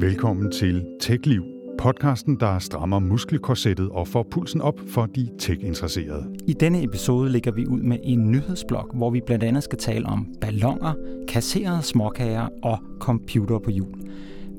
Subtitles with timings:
[0.00, 1.44] Velkommen til TechLiv,
[1.78, 6.34] podcasten, der strammer muskelkorsettet og får pulsen op for de tech-interesserede.
[6.46, 10.06] I denne episode ligger vi ud med en nyhedsblok, hvor vi blandt andet skal tale
[10.06, 10.94] om ballonger,
[11.28, 13.94] kasserede småkager og computer på hjul.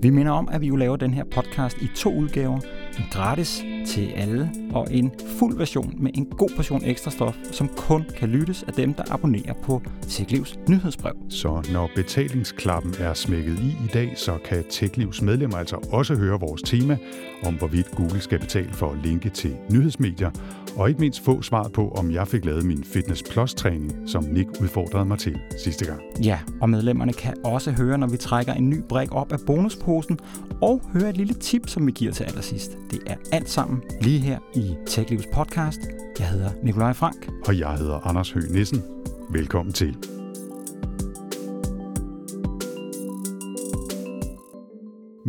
[0.02, 2.60] Vi minder om, at vi jo laver den her podcast i to udgaver.
[2.98, 7.70] En gratis til alle, og en fuld version med en god portion ekstra stof, som
[7.78, 11.14] kun kan lyttes af dem, der abonnerer på TechLivs nyhedsbrev.
[11.30, 16.40] Så når betalingsklappen er smækket i i dag, så kan TechLivs medlemmer altså også høre
[16.40, 16.98] vores tema
[17.46, 20.32] om, hvorvidt Google skal betale for at linke til nyhedsmedier,
[20.76, 24.50] og ikke mindst få svaret på, om jeg fik lavet min Fitness Plus-træning, som Nick
[24.62, 26.02] udfordrede mig til sidste gang.
[26.24, 30.20] Ja, og medlemmerne kan også høre, når vi trækker en ny brik op af bonusposen,
[30.62, 32.78] og høre et lille tip, som vi giver til allersidst.
[32.92, 35.80] Det er alt sammen lige her i TechLivs podcast.
[36.20, 37.30] Jeg hedder Nikolaj Frank.
[37.48, 38.84] Og jeg hedder Anders Høgh Nissen.
[39.30, 40.19] Velkommen til.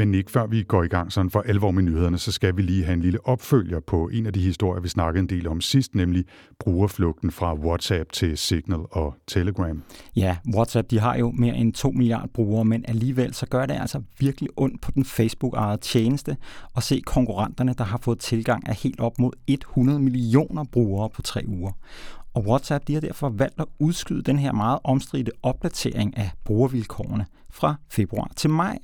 [0.00, 2.62] Men ikke før vi går i gang sådan for alvor med nyhederne, så skal vi
[2.62, 5.60] lige have en lille opfølger på en af de historier, vi snakkede en del om
[5.60, 6.24] sidst, nemlig
[6.58, 9.82] brugerflugten fra WhatsApp til Signal og Telegram.
[10.16, 13.74] Ja, WhatsApp de har jo mere end 2 milliarder brugere, men alligevel så gør det
[13.80, 16.36] altså virkelig ondt på den Facebook-ejede tjeneste
[16.76, 21.22] at se konkurrenterne, der har fået tilgang af helt op mod 100 millioner brugere på
[21.22, 21.72] tre uger.
[22.34, 27.26] Og WhatsApp de har derfor valgt at udskyde den her meget omstridte opdatering af brugervilkårene
[27.50, 28.78] fra februar til maj.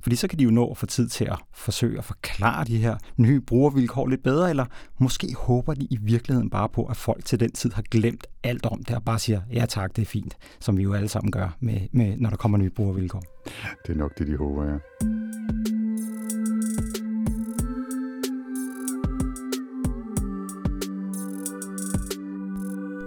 [0.00, 2.76] Fordi så kan de jo nå at få tid til at forsøge at forklare de
[2.76, 4.66] her nye brugervilkår lidt bedre, eller
[4.98, 8.66] måske håber de i virkeligheden bare på, at folk til den tid har glemt alt
[8.66, 11.30] om det og bare siger, ja tak, det er fint, som vi jo alle sammen
[11.30, 13.22] gør, med, med, når der kommer nye brugervilkår.
[13.86, 14.78] Det er nok det, de håber, ja.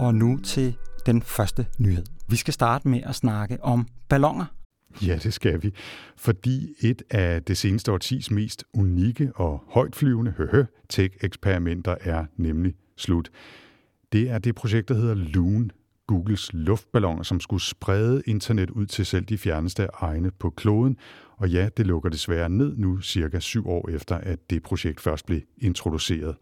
[0.00, 2.04] Og nu til den første nyhed.
[2.28, 4.44] Vi skal starte med at snakke om ballonger.
[5.02, 5.72] Ja, det skal vi.
[6.16, 13.30] Fordi et af det seneste årtis mest unikke og højtflyvende høhø tech-eksperimenter er nemlig slut.
[14.12, 15.70] Det er det projekt, der hedder Loon,
[16.06, 20.96] Googles luftballoner, som skulle sprede internet ud til selv de fjerneste egne på kloden.
[21.36, 25.26] Og ja, det lukker desværre ned nu, cirka syv år efter, at det projekt først
[25.26, 26.36] blev introduceret.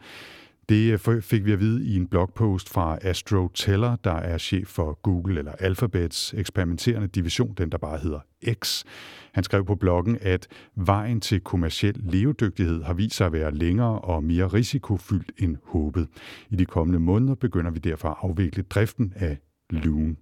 [0.69, 4.69] Det øh, fik vi at vide i en blogpost fra Astro Teller, der er chef
[4.69, 8.21] for Google eller Alphabets eksperimenterende division, den der bare hedder
[8.53, 8.85] X.
[9.33, 13.99] Han skrev på bloggen, at vejen til kommersiel levedygtighed har vist sig at være længere
[13.99, 16.09] og mere risikofyldt end håbet.
[16.51, 19.39] I de kommende måneder begynder vi derfor at afvikle driften af
[19.71, 20.17] Loon.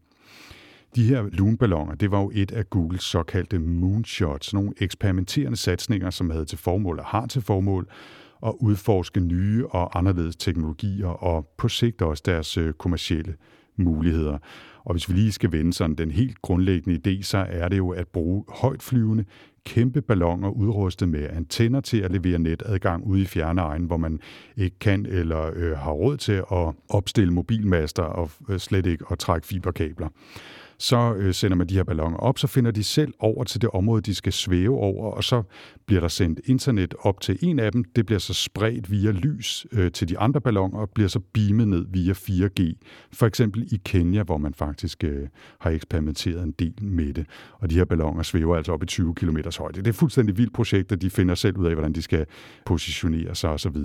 [0.96, 6.30] De her Loon-balloner, det var jo et af Googles såkaldte moonshots, nogle eksperimenterende satsninger, som
[6.30, 7.88] havde til formål og har til formål
[8.46, 13.34] at udforske nye og anderledes teknologier, og på sigt også deres øh, kommercielle
[13.76, 14.38] muligheder.
[14.84, 17.90] Og hvis vi lige skal vende sådan den helt grundlæggende idé, så er det jo
[17.90, 19.24] at bruge højtflyvende,
[19.64, 24.20] kæmpe balloner udrustet med antenner til at levere netadgang ude i fjerne egne, hvor man
[24.56, 29.18] ikke kan eller øh, har råd til at opstille mobilmaster og øh, slet ikke at
[29.18, 30.08] trække fiberkabler
[30.78, 33.70] så øh, sender man de her balloner op, så finder de selv over til det
[33.70, 35.42] område, de skal svæve over, og så
[35.86, 37.84] bliver der sendt internet op til en af dem.
[37.84, 41.68] Det bliver så spredt via lys øh, til de andre balloner, og bliver så beamet
[41.68, 42.72] ned via 4G.
[43.12, 45.28] For eksempel i Kenya, hvor man faktisk øh,
[45.60, 47.26] har eksperimenteret en del med det.
[47.52, 49.78] Og de her balloner svæver altså op i 20 km højde.
[49.78, 52.26] Det er et fuldstændig vildt projekt, og de finder selv ud af, hvordan de skal
[52.66, 53.76] positionere sig osv.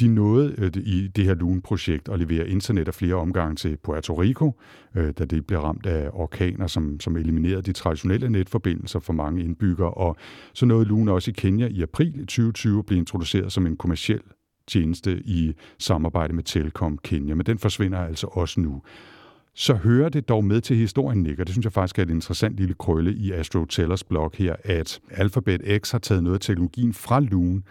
[0.00, 4.14] De nåede øh, i det her Loon-projekt at levere internet af flere omgange til Puerto
[4.14, 4.60] Rico,
[4.94, 9.44] øh, da det blev ramt af orkaner, som, som eliminerede de traditionelle netforbindelser for mange
[9.44, 9.90] indbyggere.
[9.90, 10.16] Og
[10.52, 14.22] så nåede Loon også i Kenya i april 2020 blive introduceret som en kommersiel
[14.66, 18.82] tjeneste i samarbejde med Telkom Kenya, men den forsvinder altså også nu.
[19.54, 22.10] Så hører det dog med til historien, Nick, og det synes jeg faktisk er et
[22.10, 26.40] interessant lille krølle i Astro Tellers blog her, at Alphabet X har taget noget af
[26.40, 27.64] teknologien fra Loon,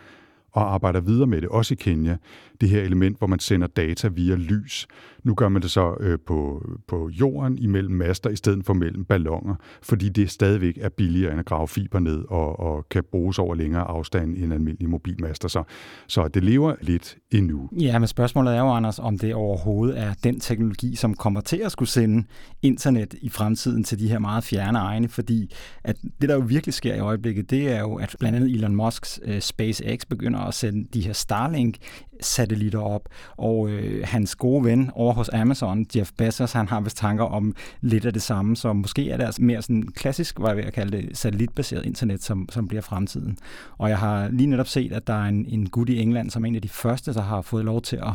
[0.51, 2.17] og arbejder videre med det, også i Kenya.
[2.61, 4.87] Det her element, hvor man sender data via lys.
[5.23, 9.05] Nu gør man det så øh, på, på jorden imellem master, i stedet for mellem
[9.05, 13.39] ballonger, fordi det stadigvæk er billigere end at grave fiber ned og, og kan bruges
[13.39, 15.47] over længere afstand end almindelige mobilmaster.
[15.47, 15.63] Så,
[16.07, 17.69] så det lever lidt endnu.
[17.71, 21.57] Ja, men spørgsmålet er jo, Anders, om det overhovedet er den teknologi, som kommer til
[21.57, 22.27] at skulle sende
[22.61, 25.53] internet i fremtiden til de her meget fjerne egne, fordi
[25.83, 28.75] at det, der jo virkelig sker i øjeblikket, det er jo, at blandt andet Elon
[28.75, 31.77] Musks øh, SpaceX begynder at sende de her Starlink
[32.21, 33.09] satellitter op.
[33.37, 37.55] Og øh, hans gode ven over hos Amazon, Jeff Bezos, han har vist tanker om
[37.81, 40.71] lidt af det samme, så måske er det altså mere sådan klassisk, hvad jeg vil
[40.71, 43.37] kalde det, satellitbaseret internet, som, som bliver fremtiden.
[43.77, 46.43] Og jeg har lige netop set, at der er en, en gut i England, som
[46.43, 48.13] er en af de første, der har fået lov til at,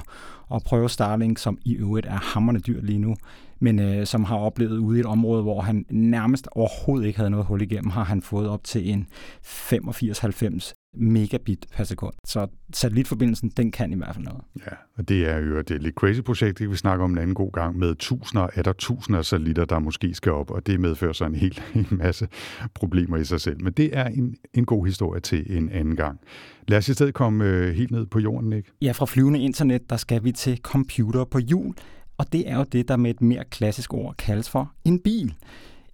[0.54, 3.16] at prøve Starlink, som i øvrigt er hammerne dyrt lige nu
[3.60, 7.30] men øh, som har oplevet ude i et område, hvor han nærmest overhovedet ikke havde
[7.30, 9.06] noget hul igennem, har han fået op til en
[9.44, 12.14] 85-90 megabit per sekund.
[12.26, 14.42] Så satellitforbindelsen, den kan i hvert fald noget.
[14.66, 17.34] Ja, og det er jo det lidt crazy projekt, det vi snakker om en anden
[17.34, 20.80] god gang, med tusinder, er der tusinder af satellitter, der måske skal op, og det
[20.80, 22.28] medfører så en hel en masse
[22.74, 23.62] problemer i sig selv.
[23.62, 26.20] Men det er en, en god historie til en anden gang.
[26.68, 28.72] Lad os i stedet komme øh, helt ned på jorden, ikke?
[28.82, 31.74] Ja, fra flyvende internet, der skal vi til computer på hjul,
[32.18, 35.34] og det er jo det, der med et mere klassisk ord kaldes for en bil.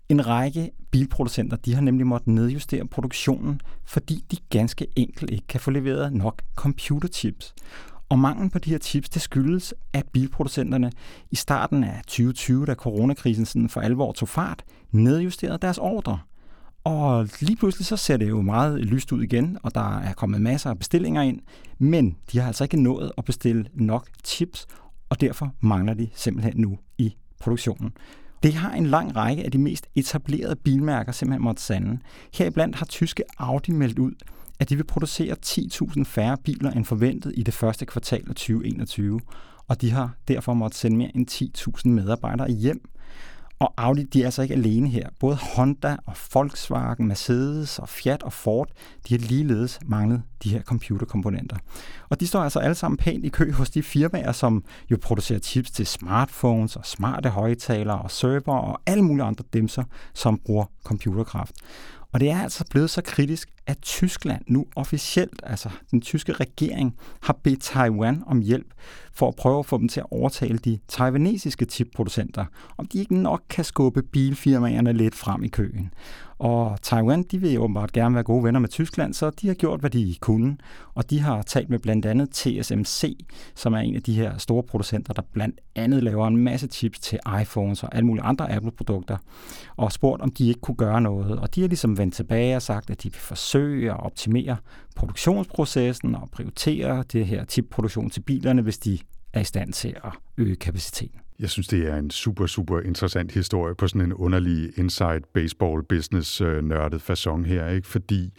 [0.09, 5.61] En række bilproducenter de har nemlig måttet nedjustere produktionen, fordi de ganske enkelt ikke kan
[5.61, 7.55] få leveret nok computerchips.
[8.09, 10.93] Og manglen på de her chips, det skyldes, at bilproducenterne
[11.31, 16.19] i starten af 2020, da coronakrisen sådan for alvor tog fart, nedjusterede deres ordre.
[16.85, 20.41] Og lige pludselig så ser det jo meget lyst ud igen, og der er kommet
[20.41, 21.41] masser af bestillinger ind,
[21.79, 24.67] men de har altså ikke nået at bestille nok chips,
[25.11, 27.93] og derfor mangler de simpelthen nu i produktionen.
[28.43, 31.99] Det har en lang række af de mest etablerede bilmærker simpelthen måtte sande.
[32.35, 34.13] Heriblandt har tyske Audi meldt ud,
[34.61, 39.21] at de vil producere 10.000 færre biler end forventet i det første kvartal af 2021,
[39.69, 41.31] og de har derfor måttet sende mere end
[41.79, 42.91] 10.000 medarbejdere hjem.
[43.61, 45.09] Og Audi, de er altså ikke alene her.
[45.19, 48.69] Både Honda og Volkswagen, Mercedes og Fiat og Ford,
[49.09, 51.57] de har ligeledes manglet de her computerkomponenter.
[52.09, 55.39] Og de står altså alle sammen pænt i kø hos de firmaer, som jo producerer
[55.39, 59.85] chips til smartphones og smarte højtalere og server og alle mulige andre dimser,
[60.15, 61.55] som bruger computerkraft.
[62.13, 66.97] Og det er altså blevet så kritisk, at Tyskland nu officielt, altså den tyske regering,
[67.21, 68.75] har bedt Taiwan om hjælp
[69.13, 72.45] for at prøve at få dem til at overtale de taiwanesiske chipproducenter,
[72.79, 75.93] om de ikke nok kan skubbe bilfirmaerne lidt frem i køen.
[76.39, 79.81] Og Taiwan, de vil åbenbart gerne være gode venner med Tyskland, så de har gjort,
[79.81, 80.57] hvad de kunne.
[80.95, 83.17] Og de har talt med blandt andet TSMC,
[83.55, 86.99] som er en af de her store producenter, der blandt andet laver en masse chips
[86.99, 89.17] til iPhones og alle mulige andre Apple-produkter,
[89.77, 91.39] og spurgt, om de ikke kunne gøre noget.
[91.39, 94.57] Og de har ligesom vendt tilbage og sagt, at de vil forsøge at optimere
[94.97, 98.99] produktionsprocessen og prioritere det her chipproduktion til bilerne, hvis de
[99.33, 101.21] er i stand til at øge kapaciteten.
[101.41, 105.83] Jeg synes, det er en super, super interessant historie på sådan en underlig inside baseball
[105.83, 107.89] business øh, nørdet façon her, ikke?
[107.89, 108.33] Fordi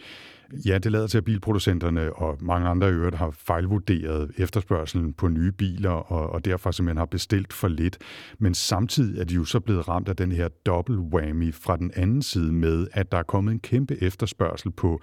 [0.65, 5.27] Ja, det lader til, at bilproducenterne og mange andre i øvrigt har fejlvurderet efterspørgselen på
[5.27, 7.98] nye biler, og, og derfor simpelthen har bestilt for lidt.
[8.39, 11.92] Men samtidig er de jo så blevet ramt af den her dobbelt whammy fra den
[11.95, 15.01] anden side med, at der er kommet en kæmpe efterspørgsel på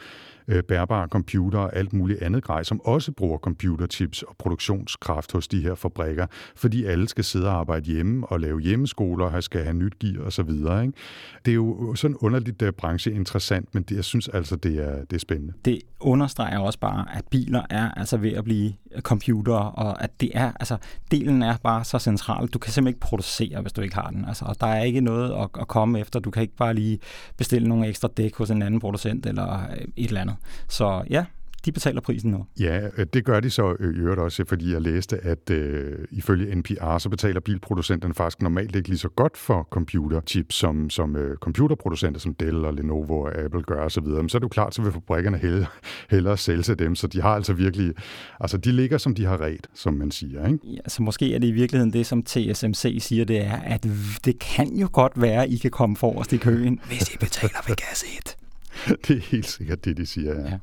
[0.49, 5.49] øh, bærbare computer og alt muligt andet grej, som også bruger computerchips og produktionskraft hos
[5.49, 9.63] de her fabrikker, fordi alle skal sidde og arbejde hjemme og lave hjemmeskoler og skal
[9.63, 10.83] have nyt gear og så videre.
[10.83, 10.99] Ikke?
[11.45, 15.05] Det er jo sådan underligt der branche interessant, men det, jeg synes altså, det er,
[15.05, 15.53] det er spændende.
[15.65, 20.31] Det understreger også bare, at biler er altså ved at blive computer, og at det
[20.35, 20.77] er, altså,
[21.11, 22.47] delen er bare så central.
[22.47, 24.25] Du kan simpelthen ikke producere, hvis du ikke har den.
[24.25, 26.21] Altså, og der er ikke noget at, at komme efter.
[26.21, 26.99] Du kan ikke bare lige
[27.37, 30.37] bestille nogle ekstra dæk hos en anden producent eller øh, et eller andet.
[30.69, 31.25] Så ja,
[31.65, 32.47] de betaler prisen nu.
[32.61, 35.99] Ja, øh, det gør de så øh, i øvrigt også, fordi jeg læste, at øh,
[36.11, 41.17] ifølge NPR, så betaler bilproducenterne faktisk normalt ikke lige så godt for computerchips, som, som
[41.17, 44.05] øh, computerproducenter som Dell og Lenovo og Apple gør osv.
[44.05, 45.67] Men så er det jo klart, så vil fabrikkerne hellere,
[46.11, 47.95] hellere sælge til dem, så de har altså virkelig,
[48.41, 50.47] altså de ligger som de har ret, som man siger.
[50.47, 50.59] Ikke?
[50.65, 53.87] Ja, så måske er det i virkeligheden det, som TSMC siger, det er, at
[54.25, 57.69] det kan jo godt være, at I kan komme forrest i køen, hvis I betaler
[57.69, 58.38] ved gas 1.
[59.09, 60.51] det er helt sikkert det, de siger, ja.
[60.51, 60.59] ja.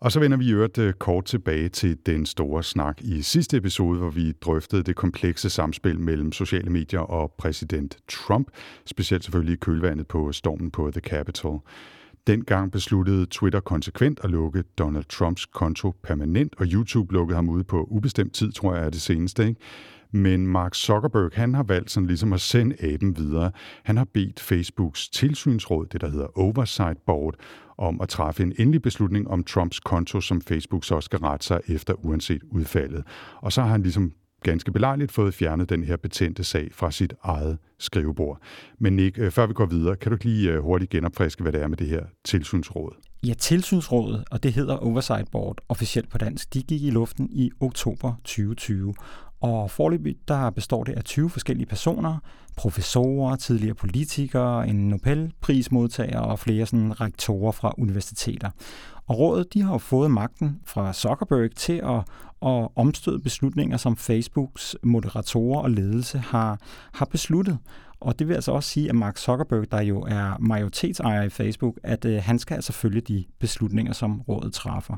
[0.00, 3.56] Og så vender vi i øvrigt øh, kort tilbage til den store snak i sidste
[3.56, 8.48] episode, hvor vi drøftede det komplekse samspil mellem sociale medier og præsident Trump,
[8.86, 11.60] specielt selvfølgelig i kølvandet på stormen på The Capitol.
[12.26, 17.64] Dengang besluttede Twitter konsekvent at lukke Donald Trumps konto permanent, og YouTube lukkede ham ude
[17.64, 19.48] på ubestemt tid, tror jeg er det seneste.
[19.48, 19.60] Ikke?
[20.16, 23.50] Men Mark Zuckerberg, han har valgt sådan ligesom at sende aben videre.
[23.82, 27.34] Han har bedt Facebooks tilsynsråd, det der hedder Oversight Board,
[27.78, 31.60] om at træffe en endelig beslutning om Trumps konto, som Facebook så skal rette sig
[31.68, 33.04] efter uanset udfaldet.
[33.36, 37.14] Og så har han ligesom ganske belejligt fået fjernet den her betændte sag fra sit
[37.22, 38.40] eget skrivebord.
[38.78, 41.62] Men Nick, øh, før vi går videre, kan du lige øh, hurtigt genopfriske, hvad det
[41.62, 42.92] er med det her tilsynsråd?
[43.26, 47.50] Ja, tilsynsrådet, og det hedder Oversight Board officielt på dansk, de gik i luften i
[47.60, 48.94] oktober 2020.
[49.40, 52.18] Og forløbig der består det af 20 forskellige personer,
[52.56, 58.50] professorer, tidligere politikere, en Nobelprismodtager og flere sådan rektorer fra universiteter.
[59.06, 61.98] Og rådet de har fået magten fra Zuckerberg til at,
[62.48, 66.58] at omstøde beslutninger, som Facebooks moderatorer og ledelse har,
[66.92, 67.58] har besluttet.
[68.00, 71.78] Og det vil altså også sige, at Mark Zuckerberg, der jo er majoritetsejer i Facebook,
[71.82, 74.96] at øh, han skal altså følge de beslutninger, som rådet træffer.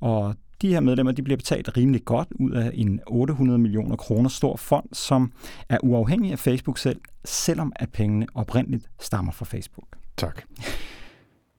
[0.00, 4.28] Og de her medlemmer de bliver betalt rimelig godt ud af en 800 millioner kroner
[4.28, 5.32] stor fond, som
[5.68, 9.88] er uafhængig af Facebook selv, selvom at pengene oprindeligt stammer fra Facebook.
[10.16, 10.42] Tak.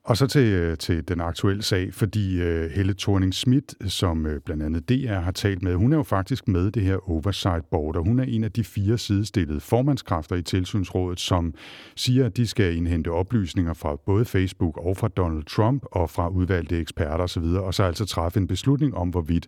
[0.08, 4.32] Og så til, øh, til den aktuelle sag, fordi uh, Helle thorning Schmidt, som uh,
[4.46, 7.96] blandt andet DR har talt med, hun er jo faktisk med det her Oversight Board,
[7.96, 11.54] og hun er en af de fire sidestillede formandskræfter i tilsynsrådet, som
[11.96, 16.30] siger, at de skal indhente oplysninger fra både Facebook og fra Donald Trump og fra
[16.30, 19.48] udvalgte eksperter osv., og så altså træffe en beslutning om, hvorvidt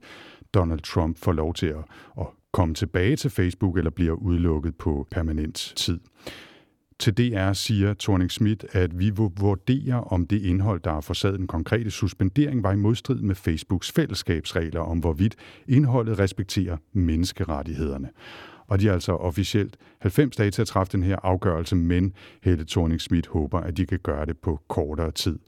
[0.53, 1.83] Donald Trump får lov til at,
[2.19, 5.99] at komme tilbage til Facebook eller bliver udelukket på permanent tid.
[6.99, 11.47] Til DR siger Thorning Schmidt, at vi vurderer, om det indhold, der har forsaget den
[11.47, 15.35] konkrete suspendering, var i modstrid med Facebooks fællesskabsregler om, hvorvidt
[15.67, 18.09] indholdet respekterer menneskerettighederne.
[18.67, 22.13] Og de har altså officielt 90 dage til at træffe den her afgørelse, men
[22.43, 25.39] Helle thorning Schmidt håber, at de kan gøre det på kortere tid.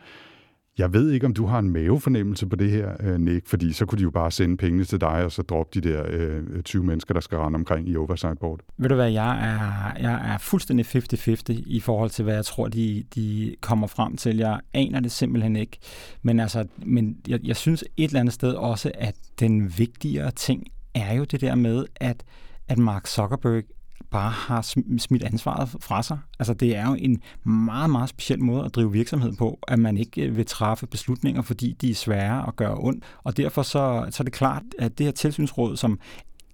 [0.77, 3.85] Jeg ved ikke, om du har en mavefornemmelse på det her, øh, Nick, fordi så
[3.85, 6.83] kunne de jo bare sende pengene til dig, og så droppe de der øh, 20
[6.83, 8.59] mennesker, der skal rende omkring i Oversight Board.
[8.77, 12.67] Ved du hvad, jeg er, jeg er fuldstændig 50-50 i forhold til, hvad jeg tror,
[12.67, 14.37] de, de kommer frem til.
[14.37, 15.77] Jeg aner det simpelthen ikke.
[16.21, 20.67] Men, altså, men jeg, jeg synes et eller andet sted også, at den vigtigere ting
[20.93, 22.23] er jo det der med, at,
[22.67, 23.63] at Mark Zuckerberg
[24.11, 24.61] bare har
[24.97, 26.19] smidt ansvaret fra sig.
[26.39, 29.97] Altså det er jo en meget, meget speciel måde at drive virksomhed på, at man
[29.97, 33.03] ikke øh, vil træffe beslutninger, fordi de er svære at gøre ondt.
[33.23, 35.99] Og derfor så, så er det klart, at det her tilsynsråd, som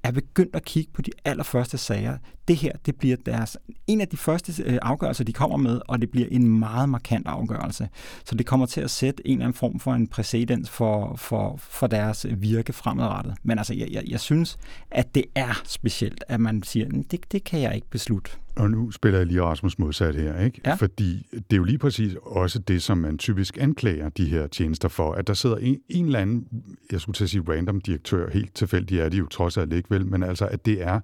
[0.04, 2.18] er begyndt at kigge på de allerførste sager.
[2.48, 6.02] Det her, det bliver deres, en af de første øh, afgørelser, de kommer med, og
[6.02, 7.90] det bliver en meget markant afgørelse.
[8.26, 11.58] Så det kommer til at sætte en eller anden form for en præcedens for, for,
[11.58, 13.36] for deres virke fremadrettet.
[13.44, 14.58] Men altså, jeg, jeg, jeg synes,
[14.92, 18.32] at det er specielt, at man siger, det, det kan jeg ikke beslutte.
[18.58, 20.62] Og nu spiller jeg lige Rasmus modsat her, ikke?
[20.66, 20.74] Ja.
[20.74, 24.88] Fordi det er jo lige præcis også det, som man typisk anklager de her tjenester
[24.88, 26.48] for, at der sidder en, en eller anden,
[26.92, 29.92] jeg skulle til at sige random direktør, helt tilfældigt er de jo trods alt ikke
[29.92, 31.00] vel, men altså, at det er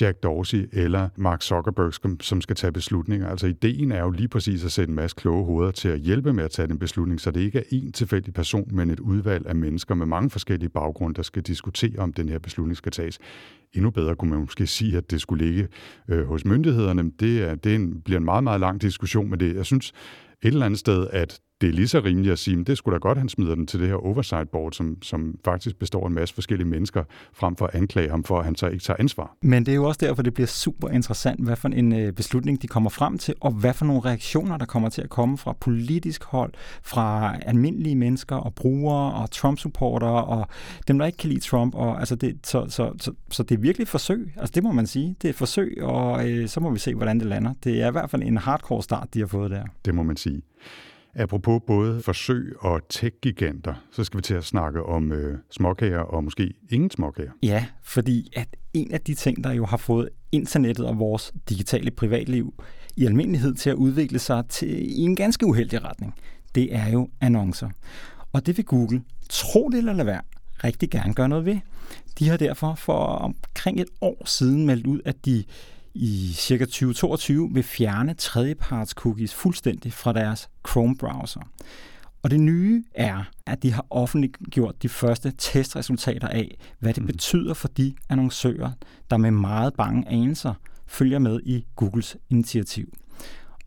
[0.00, 3.28] Jack Dorsey eller Mark Zuckerberg, som skal tage beslutninger.
[3.28, 6.32] Altså ideen er jo lige præcis at sætte en masse kloge hoveder til at hjælpe
[6.32, 9.46] med at tage den beslutning, så det ikke er en tilfældig person, men et udvalg
[9.46, 13.18] af mennesker med mange forskellige baggrunde, der skal diskutere, om den her beslutning skal tages.
[13.74, 15.68] Endnu bedre kunne man måske sige, at det skulle ligge
[16.08, 17.10] øh, hos myndighederne.
[17.20, 19.56] Det, er, det en, bliver en meget, meget lang diskussion med det.
[19.56, 19.92] Jeg synes
[20.42, 22.92] et eller andet sted, at det er lige så rimeligt at sige, at det skulle
[22.94, 26.08] da godt, han smider den til det her oversight board, som, som faktisk består af
[26.08, 28.96] en masse forskellige mennesker, frem for at anklage ham for, at han så ikke tager
[29.00, 29.36] ansvar.
[29.42, 32.62] Men det er jo også derfor, det bliver super interessant, hvad for en øh, beslutning
[32.62, 35.52] de kommer frem til, og hvad for nogle reaktioner, der kommer til at komme fra
[35.60, 36.52] politisk hold,
[36.82, 40.48] fra almindelige mennesker og brugere og Trump-supportere og
[40.88, 41.74] dem, der ikke kan lide Trump.
[41.74, 44.32] Og, altså det, så, så, så, så det er virkelig et forsøg.
[44.36, 45.16] Altså det må man sige.
[45.22, 47.54] Det er et forsøg, og øh, så må vi se, hvordan det lander.
[47.64, 49.64] Det er i hvert fald en hardcore start, de har fået der.
[49.84, 50.42] Det må man sige.
[51.14, 56.24] Apropos både forsøg og tech-giganter, så skal vi til at snakke om øh, småkager og
[56.24, 57.30] måske ingen småkager.
[57.42, 61.90] Ja, fordi at en af de ting, der jo har fået internettet og vores digitale
[61.90, 62.54] privatliv
[62.96, 66.14] i almindelighed til at udvikle sig til i en ganske uheldig retning,
[66.54, 67.70] det er jo annoncer.
[68.32, 70.20] Og det vil Google, tro det eller lade være,
[70.64, 71.58] rigtig gerne gøre noget ved.
[72.18, 75.44] De har derfor for omkring et år siden meldt ud, at de
[75.94, 81.40] i cirka 2022 vil fjerne tredjeparts cookies fuldstændig fra deres Chrome-browser.
[82.22, 87.06] Og det nye er, at de har offentliggjort de første testresultater af, hvad det mm.
[87.06, 88.70] betyder for de annoncører,
[89.10, 90.54] der med meget bange anelser
[90.86, 92.92] følger med i Googles initiativ.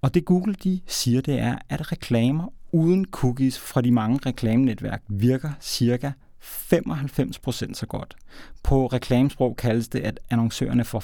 [0.02, 5.04] Og det Google de siger, det er, at reklamer uden cookies fra de mange reklamenetværk
[5.08, 6.12] virker cirka
[6.44, 8.16] 95% så godt.
[8.64, 11.00] På reklamesprog kaldes det, at annoncørerne får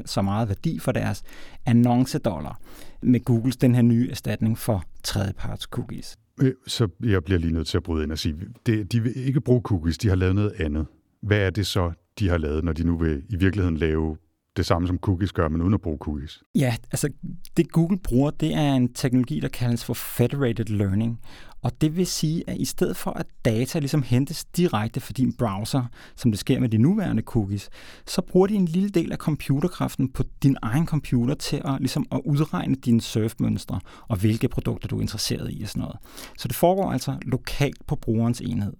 [0.00, 1.22] 95% så meget værdi for deres
[1.66, 2.60] annoncedollar
[3.02, 6.18] med Googles den her nye erstatning for tredjeparts cookies.
[6.40, 9.12] Øh, så jeg bliver lige nødt til at bryde ind og sige, det, de vil
[9.16, 10.86] ikke bruge cookies, de har lavet noget andet.
[11.22, 14.16] Hvad er det så, de har lavet, når de nu vil i virkeligheden lave
[14.56, 16.42] det samme som cookies gør, men uden at bruge cookies?
[16.54, 17.08] Ja, altså
[17.56, 21.20] det Google bruger, det er en teknologi, der kaldes for federated learning.
[21.62, 25.32] Og det vil sige, at i stedet for at data ligesom hentes direkte fra din
[25.32, 25.84] browser,
[26.16, 27.70] som det sker med de nuværende cookies,
[28.06, 32.06] så bruger de en lille del af computerkraften på din egen computer til at, ligesom
[32.12, 35.96] at udregne dine surfmønstre og hvilke produkter du er interesseret i og sådan noget.
[36.38, 38.72] Så det foregår altså lokalt på brugerens enhed.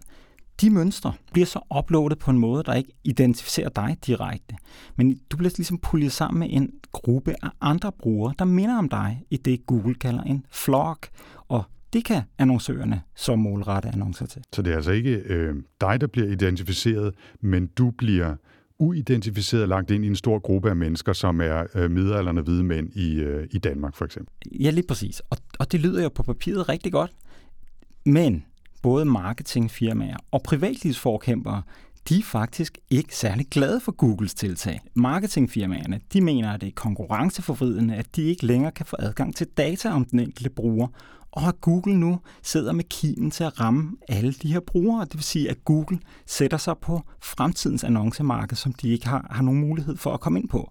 [0.61, 4.57] de mønstre bliver så uploadet på en måde, der ikke identificerer dig direkte.
[4.97, 8.89] Men du bliver ligesom puljet sammen med en gruppe af andre brugere, der minder om
[8.89, 11.09] dig i det, Google kalder en flock.
[11.49, 14.43] Og det kan annoncørerne så målrette annoncer til.
[14.53, 18.35] Så det er altså ikke øh, dig, der bliver identificeret, men du bliver
[18.79, 22.91] uidentificeret lagt ind i en stor gruppe af mennesker, som er øh, midalderne hvide mænd
[22.95, 24.35] i, øh, i Danmark for eksempel.
[24.61, 25.23] Ja, lige præcis.
[25.31, 27.11] Og, og det lyder jo på papiret rigtig godt.
[28.07, 28.45] Men
[28.83, 31.63] både marketingfirmaer og privatlivsforkæmpere,
[32.09, 34.81] de er faktisk ikke særlig glade for Googles tiltag.
[34.95, 39.47] Marketingfirmaerne, de mener, at det er konkurrenceforvridende, at de ikke længere kan få adgang til
[39.47, 40.89] data om den enkelte bruger,
[41.33, 45.05] og at Google nu sidder med kimen til at ramme alle de her brugere.
[45.05, 49.43] Det vil sige, at Google sætter sig på fremtidens annoncemarked, som de ikke har, har
[49.43, 50.71] nogen mulighed for at komme ind på.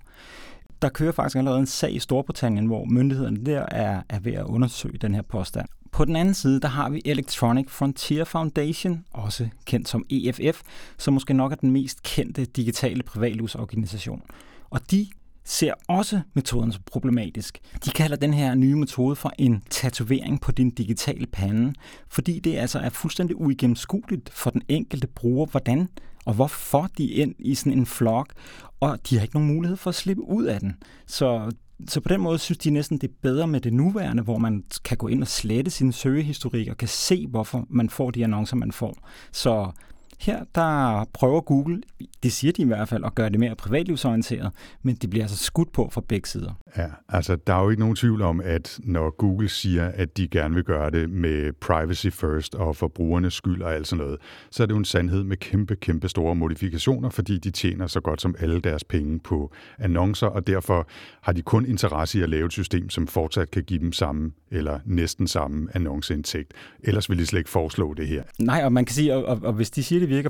[0.81, 4.45] Der kører faktisk allerede en sag i Storbritannien, hvor myndighederne der er, er ved at
[4.45, 5.67] undersøge den her påstand.
[5.91, 10.61] På den anden side, der har vi Electronic Frontier Foundation, også kendt som EFF,
[10.97, 14.21] som måske nok er den mest kendte digitale privatlivsorganisation.
[14.69, 15.07] Og de
[15.47, 17.59] ser også metoden som problematisk.
[17.85, 21.73] De kalder den her nye metode for en tatovering på din digitale pande,
[22.09, 25.87] fordi det altså er fuldstændig uigennemskueligt for den enkelte bruger, hvordan
[26.25, 28.33] og hvorfor de er ind i sådan en flok,
[28.79, 30.75] og de har ikke nogen mulighed for at slippe ud af den.
[31.05, 31.51] Så
[31.87, 34.63] så på den måde synes de næsten, det er bedre med det nuværende, hvor man
[34.83, 38.55] kan gå ind og slette sin søgehistorik og kan se, hvorfor man får de annoncer,
[38.55, 38.97] man får.
[39.31, 39.71] Så
[40.19, 41.81] her der prøver Google,
[42.23, 45.37] det siger de i hvert fald, at gøre det mere privatlivsorienteret, men det bliver altså
[45.37, 46.51] skudt på fra begge sider.
[46.77, 50.27] Ja, altså der er jo ikke nogen tvivl om, at når Google siger, at de
[50.27, 54.19] gerne vil gøre det med privacy first og for brugernes skyld og alt sådan noget,
[54.51, 57.99] så er det jo en sandhed med kæmpe, kæmpe store modifikationer, fordi de tjener så
[57.99, 60.87] godt som alle deres penge på annoncer, og derfor
[61.21, 64.31] har de kun interesse i at lave et system, som fortsat kan give dem samme
[64.51, 66.53] eller næsten samme annonceindtægt.
[66.83, 68.23] Ellers vil de slet ikke foreslå det her.
[68.39, 70.29] Nej, og man kan sige, og, og, og hvis de siger, det virker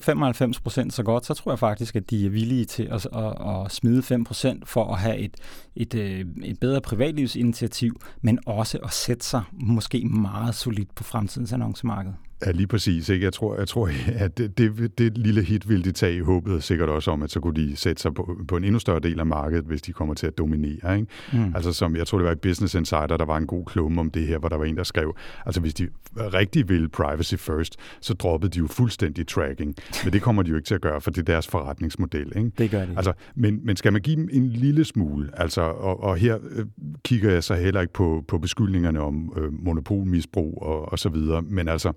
[0.85, 3.71] 95% så godt, så tror jeg faktisk, at de er villige til at, at, at
[3.71, 5.37] smide 5% for at have et,
[5.75, 11.53] et, øh, et bedre privatlivsinitiativ, men også at sætte sig måske meget solidt på fremtidens
[11.53, 12.13] annoncemarked.
[12.45, 13.09] Ja, lige præcis.
[13.09, 13.23] Ikke?
[13.25, 13.89] Jeg tror, jeg tror
[14.25, 17.31] at det, det, det lille hit ville de tage i håbet sikkert også om, at
[17.31, 19.93] så kunne de sætte sig på, på en endnu større del af markedet, hvis de
[19.93, 20.95] kommer til at dominere.
[20.99, 21.07] Ikke?
[21.33, 21.55] Mm.
[21.55, 24.11] Altså som, jeg tror, det var i Business Insider, der var en god klumme om
[24.11, 25.15] det her, hvor der var en, der skrev,
[25.45, 29.75] altså hvis de rigtig ville privacy first, så droppede de jo fuldstændig tracking.
[30.03, 32.33] Men det kommer de jo ikke til at gøre, for det er deres forretningsmodel.
[32.37, 32.51] Ikke?
[32.57, 32.93] Det gør de.
[32.95, 36.65] Altså, men, men skal man give dem en lille smule, altså, og, og her øh,
[37.03, 41.41] kigger jeg så heller ikke på, på beskyldningerne om øh, monopolmisbrug og, og så videre,
[41.41, 41.93] men altså,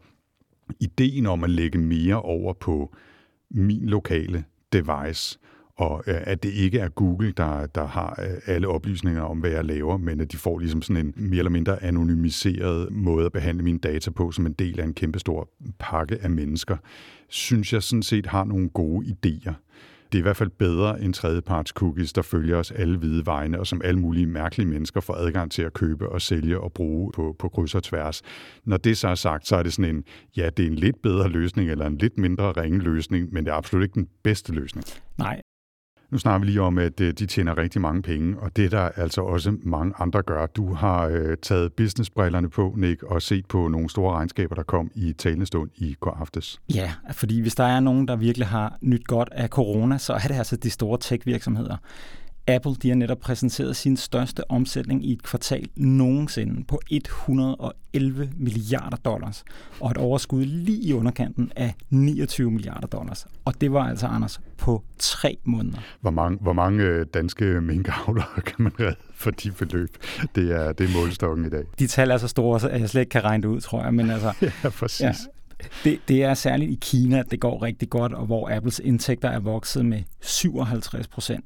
[0.81, 2.95] ideen om at lægge mere over på
[3.51, 5.39] min lokale device,
[5.77, 9.51] og øh, at det ikke er Google, der, der har øh, alle oplysninger om, hvad
[9.51, 13.33] jeg laver, men at de får ligesom sådan en mere eller mindre anonymiseret måde at
[13.33, 16.77] behandle mine data på, som en del af en kæmpestor pakke af mennesker,
[17.29, 19.53] synes jeg sådan set har nogle gode idéer
[20.13, 23.59] det er i hvert fald bedre end tredjeparts cookies, der følger os alle hvide vegne,
[23.59, 27.13] og som alle mulige mærkelige mennesker får adgang til at købe og sælge og bruge
[27.13, 28.23] på, på kryds og tværs.
[28.65, 30.05] Når det så er sagt, så er det sådan en,
[30.37, 33.51] ja, det er en lidt bedre løsning, eller en lidt mindre ringe løsning, men det
[33.51, 34.85] er absolut ikke den bedste løsning.
[35.19, 35.41] Nej,
[36.11, 38.89] nu snakker vi lige om, at øh, de tjener rigtig mange penge, og det der
[38.97, 40.47] altså også mange andre gør.
[40.47, 44.91] Du har øh, taget businessbrillerne på, Nick, og set på nogle store regnskaber, der kom
[44.95, 46.61] i talestund i går aftes.
[46.75, 50.29] Ja, fordi hvis der er nogen, der virkelig har nyt godt af corona, så er
[50.29, 51.77] det altså de store tech-virksomheder.
[52.47, 58.97] Apple de har netop præsenteret sin største omsætning i et kvartal nogensinde på 111 milliarder
[58.97, 59.45] dollars,
[59.81, 63.27] og et overskud lige i underkanten af 29 milliarder dollars.
[63.45, 65.79] Og det var altså, Anders, på tre måneder.
[66.01, 69.97] Hvor mange, hvor mange øh, danske minkavlere kan man redde for de forløb?
[70.35, 71.65] Det er, det er målstokken i dag.
[71.79, 73.95] De tal er så store, at jeg slet ikke kan regne det ud, tror jeg.
[73.95, 74.33] Men altså,
[74.65, 75.01] ja, præcis.
[75.01, 75.13] Ja,
[75.85, 79.29] det, det er særligt i Kina, at det går rigtig godt, og hvor Apples indtægter
[79.29, 81.45] er vokset med 57 procent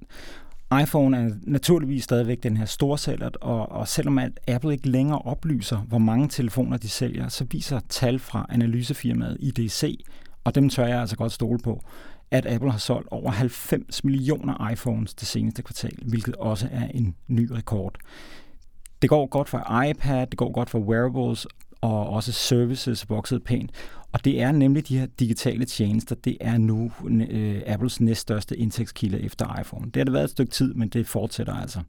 [0.83, 5.77] iPhone er naturligvis stadigvæk den her storsælger, og, og selvom at Apple ikke længere oplyser,
[5.79, 10.05] hvor mange telefoner de sælger, så viser tal fra analysefirmaet IDC,
[10.45, 11.83] og dem tør jeg altså godt stole på,
[12.31, 17.15] at Apple har solgt over 90 millioner iPhones det seneste kvartal, hvilket også er en
[17.29, 17.95] ny rekord.
[19.03, 21.47] Det går godt for iPad, det går godt for wearables,
[21.81, 23.71] og også services voksede pænt.
[24.15, 26.93] Og det er nemlig de her digitale tjenester, det er nu
[27.31, 29.87] øh, Apples næststørste indtægtskilde efter iPhone.
[29.87, 31.81] Det har det været et stykke tid, men det fortsætter altså.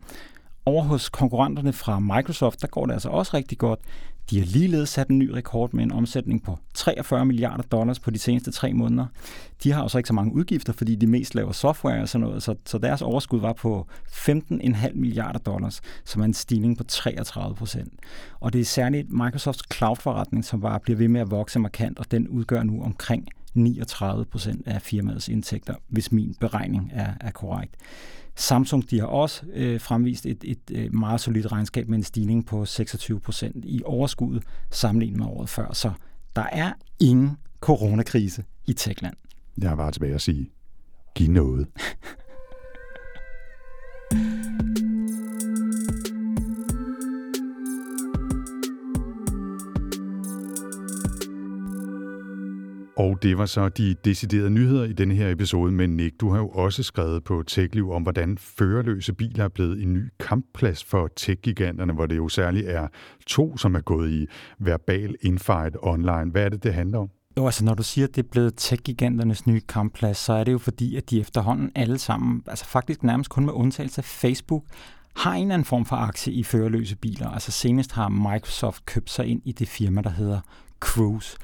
[0.66, 3.80] Over hos konkurrenterne fra Microsoft, der går det altså også rigtig godt.
[4.30, 8.12] De har ligeledes sat en ny rekord med en omsætning på 43 milliarder dollars på
[8.12, 9.06] de seneste tre måneder.
[9.64, 12.44] De har også ikke så mange udgifter, fordi de mest laver software og sådan noget,
[12.44, 17.56] så, så deres overskud var på 15,5 milliarder dollars, som er en stigning på 33
[17.56, 17.94] procent.
[18.40, 22.12] Og det er særligt Microsofts cloud-forretning, som bare bliver ved med at vokse markant, og
[22.12, 27.76] den udgør nu omkring 39 procent af firmaets indtægter, hvis min beregning er, er korrekt.
[28.36, 32.46] Samsung de har også øh, fremvist et, et, øh, meget solidt regnskab med en stigning
[32.46, 35.74] på 26 procent i overskuddet sammenlignet med året før.
[35.74, 35.92] Så
[36.36, 39.16] der er ingen coronakrise i Techland.
[39.58, 40.50] Jeg har bare tilbage at sige,
[41.16, 41.68] giv noget.
[52.98, 56.38] Og det var så de deciderede nyheder i denne her episode, men Nick, du har
[56.38, 61.10] jo også skrevet på TechLiv om, hvordan førerløse biler er blevet en ny kampplads for
[61.16, 62.88] tech-giganterne, hvor det jo særligt er
[63.28, 64.28] to, som er gået i
[64.60, 66.32] verbal infight online.
[66.32, 67.10] Hvad er det, det handler om?
[67.38, 70.52] Jo, altså når du siger, at det er blevet tech-giganternes nye kampplads, så er det
[70.52, 74.64] jo fordi, at de efterhånden alle sammen, altså faktisk nærmest kun med undtagelse af Facebook,
[75.16, 77.30] har en eller anden form for aktie i førerløse biler.
[77.30, 80.40] Altså senest har Microsoft købt sig ind i det firma, der hedder
[80.80, 81.38] Cruise.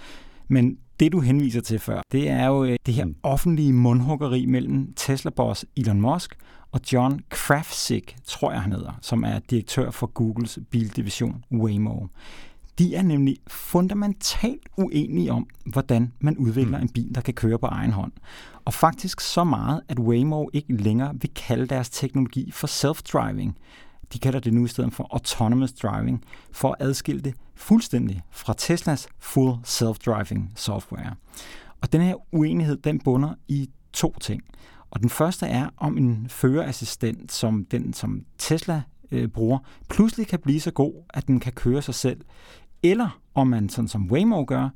[0.47, 4.93] Men det, du henviser til før, det er jo øh, det her offentlige mundhuggeri mellem
[4.95, 6.35] Tesla-boss Elon Musk
[6.71, 12.07] og John Krafcik, tror jeg han hedder, som er direktør for Googles bildivision Waymo.
[12.79, 16.83] De er nemlig fundamentalt uenige om, hvordan man udvikler mm.
[16.83, 18.11] en bil, der kan køre på egen hånd.
[18.65, 23.51] Og faktisk så meget, at Waymo ikke længere vil kalde deres teknologi for self-driving.
[24.13, 28.53] De kalder det nu i stedet for autonomous driving, for at adskille det fuldstændig fra
[28.57, 31.15] Teslas full self-driving software.
[31.81, 34.43] Og den her uenighed, den bunder i to ting.
[34.91, 40.39] Og den første er om en førerassistent, som den som Tesla øh, bruger, pludselig kan
[40.39, 42.21] blive så god, at den kan køre sig selv.
[42.83, 44.69] Eller om man, sådan som Waymo gør,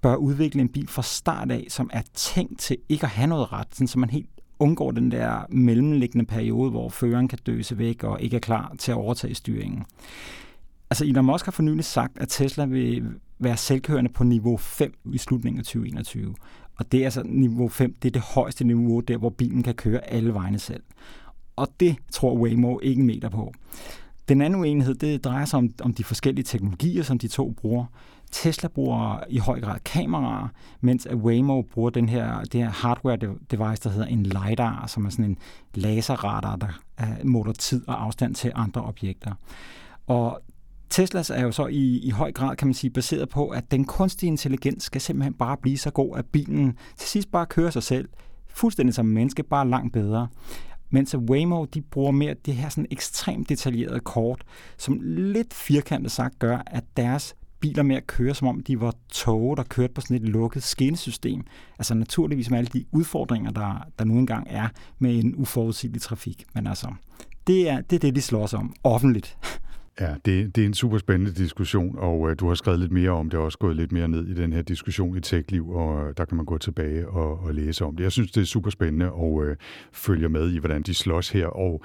[0.00, 3.52] bør udvikle en bil fra start af, som er tænkt til ikke at have noget
[3.52, 8.04] ret, sådan så man helt undgår den der mellemliggende periode, hvor føreren kan døse væk
[8.04, 9.84] og ikke er klar til at overtage styringen.
[10.90, 13.04] Altså Elon Musk har for nylig sagt, at Tesla vil
[13.38, 16.34] være selvkørende på niveau 5 i slutningen af 2021.
[16.76, 19.74] Og det er altså niveau 5, det er det højeste niveau, der hvor bilen kan
[19.74, 20.82] køre alle vegne selv.
[21.56, 23.52] Og det tror Waymo ikke en meter på.
[24.28, 27.84] Den anden uenighed, det drejer sig om, om de forskellige teknologier, som de to bruger.
[28.30, 30.48] Tesla bruger i høj grad kameraer,
[30.80, 33.16] mens Waymo bruger den her, det her hardware
[33.50, 35.38] device, der hedder en LiDAR, som er sådan en
[35.74, 39.32] laserradar, der øh, måler tid og afstand til andre objekter.
[40.06, 40.40] Og
[40.90, 43.84] Teslas er jo så i, i høj grad, kan man sige, baseret på, at den
[43.84, 47.82] kunstige intelligens skal simpelthen bare blive så god, at bilen til sidst bare kører sig
[47.82, 48.08] selv,
[48.48, 50.28] fuldstændig som menneske, bare langt bedre.
[50.90, 54.44] Mens Waymo, de bruger mere det her sådan ekstremt detaljerede kort,
[54.78, 58.94] som lidt firkantet sagt gør, at deres biler med at køre, som om de var
[59.08, 61.42] tog, der kørte på sådan et lukket skinnesystem.
[61.78, 64.68] Altså naturligvis med alle de udfordringer, der, der nu engang er
[64.98, 66.44] med en uforudsigelig trafik.
[66.54, 66.94] Men altså,
[67.46, 69.38] det er, det er det, de slår sig om offentligt.
[70.00, 73.10] Ja, det, det er en super spændende diskussion, og øh, du har skrevet lidt mere
[73.10, 76.08] om det, og også gået lidt mere ned i den her diskussion i TechLiv, og
[76.08, 78.04] øh, der kan man gå tilbage og, og læse om det.
[78.04, 79.56] Jeg synes, det er super spændende og øh,
[79.92, 81.82] følger med i, hvordan de slås her, og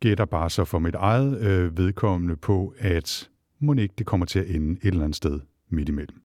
[0.00, 3.28] gætter bare så for mit eget øh, vedkommende på, at
[3.60, 5.40] må ikke det kommer til at ende et eller andet sted
[5.70, 6.22] midt imellem.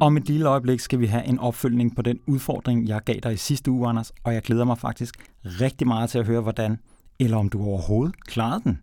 [0.00, 3.32] Om et lille øjeblik skal vi have en opfølgning på den udfordring, jeg gav dig
[3.32, 6.78] i sidste uge, Anders, og jeg glæder mig faktisk rigtig meget til at høre, hvordan,
[7.18, 8.78] eller om du overhovedet klarede den.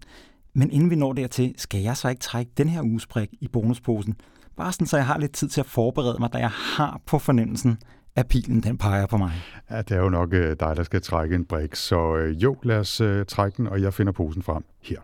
[0.53, 3.07] Men inden vi når dertil, skal jeg så ikke trække den her uges
[3.41, 4.15] i bonusposen.
[4.57, 7.19] Bare sådan, så jeg har lidt tid til at forberede mig, da jeg har på
[7.19, 7.77] fornemmelsen,
[8.15, 9.31] at pilen den peger på mig.
[9.69, 11.75] Ja, det er jo nok øh, dig, der skal trække en brik.
[11.75, 14.99] Så øh, jo, lad os øh, trække den, og jeg finder posen frem her.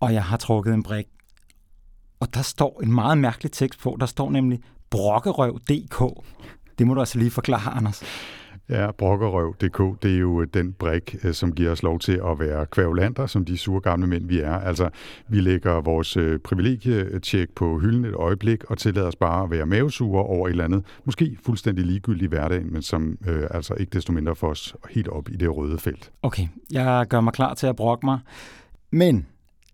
[0.00, 1.06] og jeg har trukket en brik.
[2.20, 3.96] Og der står en meget mærkelig tekst på.
[4.00, 6.26] Der står nemlig brokkerøv.dk.
[6.78, 8.02] Det må du altså lige forklare, Anders.
[8.70, 12.38] Ja, brokkerøv.dk, det er jo øh, den brik, øh, som giver os lov til at
[12.38, 14.52] være kvævlander, som de sure gamle mænd vi er.
[14.52, 14.90] Altså,
[15.28, 19.66] vi lægger vores øh, privilegietjek på hylden et øjeblik og tillader os bare at være
[19.66, 23.90] mavesure over et eller andet, måske fuldstændig ligegyldigt i hverdagen, men som øh, altså ikke
[23.90, 26.12] desto mindre for os helt op i det røde felt.
[26.22, 28.18] Okay, jeg gør mig klar til at brokke mig.
[28.90, 29.26] Men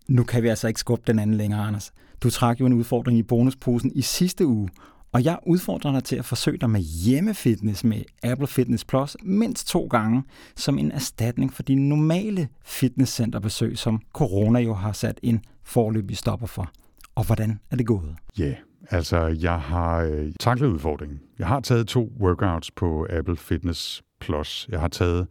[0.07, 1.93] nu kan vi altså ikke skubbe den anden længere, Anders.
[2.23, 4.69] Du trak jo en udfordring i bonusposen i sidste uge,
[5.11, 9.67] og jeg udfordrer dig til at forsøge dig med hjemmefitness med Apple Fitness Plus mindst
[9.67, 10.23] to gange
[10.55, 16.47] som en erstatning for de normale fitnesscenterbesøg, som corona jo har sat en forløbig stopper
[16.47, 16.71] for.
[17.15, 18.15] Og hvordan er det gået?
[18.37, 18.55] Ja, yeah.
[18.89, 21.19] altså jeg har øh, taklet udfordringen.
[21.39, 24.67] Jeg har taget to workouts på Apple Fitness Plus.
[24.71, 25.27] Jeg har taget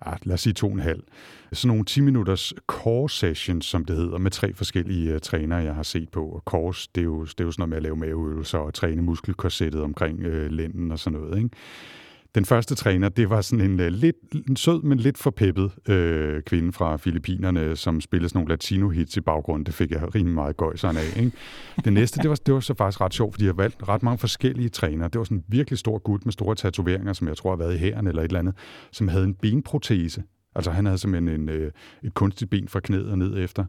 [0.00, 1.02] ah, lad os sige to og en halv.
[1.52, 5.74] Sådan nogle 10 minutters core sessions, som det hedder, med tre forskellige uh, trænere, jeg
[5.74, 6.26] har set på.
[6.26, 8.74] Og course, det er, jo, det er jo sådan noget med at lave maveøvelser og
[8.74, 11.38] træne muskelkorsettet omkring uh, lænden og sådan noget.
[11.38, 11.50] Ikke?
[12.34, 14.16] Den første træner, det var sådan en uh, lidt
[14.48, 19.20] en sød, men lidt forpeppet uh, kvinde fra Filippinerne, som spillede sådan nogle latino-hits i
[19.20, 19.66] baggrunden.
[19.66, 21.16] Det fik jeg rimelig meget gøjseren af.
[21.16, 21.32] Ikke?
[21.84, 24.18] Det næste, det var, det var så faktisk ret sjovt, fordi jeg valgte ret mange
[24.18, 25.08] forskellige trænere.
[25.08, 27.74] Det var sådan en virkelig stor gut med store tatoveringer, som jeg tror har været
[27.74, 28.54] i hæren eller et eller andet,
[28.92, 30.22] som havde en benprotese.
[30.54, 33.64] Altså han havde simpelthen en, øh, et kunstigt ben fra knæet og ned efter.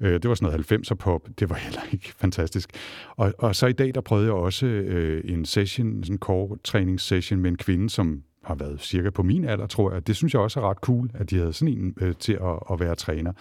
[0.00, 1.28] Øh, det var sådan noget 90'er pop.
[1.38, 2.70] Det var heller ikke fantastisk.
[3.16, 6.56] Og, og så i dag, der prøvede jeg også øh, en session, sådan en core
[6.64, 10.06] træningssession med en kvinde, som har været cirka på min alder, tror jeg.
[10.06, 12.58] Det synes jeg også er ret cool, at de havde sådan en øh, til at,
[12.70, 13.32] at være træner.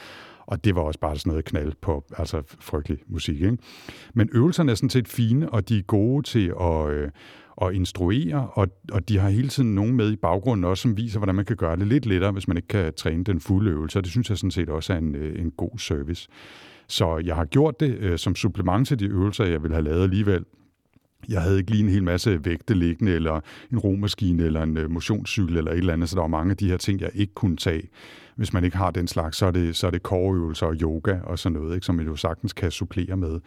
[0.46, 3.42] Og det var også bare sådan noget knald på, altså frygtelig musik.
[3.42, 3.58] Ikke?
[4.14, 6.90] Men øvelserne er sådan set fine, og de er gode til at...
[6.90, 7.10] Øh,
[7.58, 11.20] og instruere, og, og de har hele tiden nogen med i baggrunden også, som viser,
[11.20, 14.00] hvordan man kan gøre det lidt lettere, hvis man ikke kan træne den fulde øvelse,
[14.00, 16.28] og det synes jeg sådan set også er en, øh, en god service.
[16.88, 20.04] Så jeg har gjort det øh, som supplement til de øvelser, jeg ville have lavet
[20.04, 20.46] alligevel.
[21.30, 23.40] Jeg havde ikke lige en hel masse vægte liggende, eller
[23.72, 26.58] en romaskine, eller en øh, motionscykel, eller et eller andet, så der var mange af
[26.58, 27.90] de her ting, jeg ikke kunne tage.
[28.36, 31.20] Hvis man ikke har den slags, så er det, så er det koreøvelser og yoga
[31.24, 33.40] og sådan noget, ikke, som man jo sagtens kan supplere med.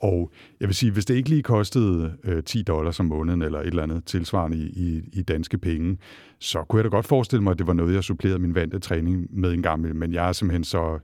[0.00, 3.60] Og jeg vil sige, hvis det ikke lige kostede øh, 10 dollars om måneden eller
[3.60, 5.98] et eller andet tilsvarende i, i, i danske penge,
[6.38, 8.78] så kunne jeg da godt forestille mig, at det var noget, jeg supplerede min vante
[8.78, 9.96] træning med en gang.
[9.96, 10.98] Men jeg er simpelthen så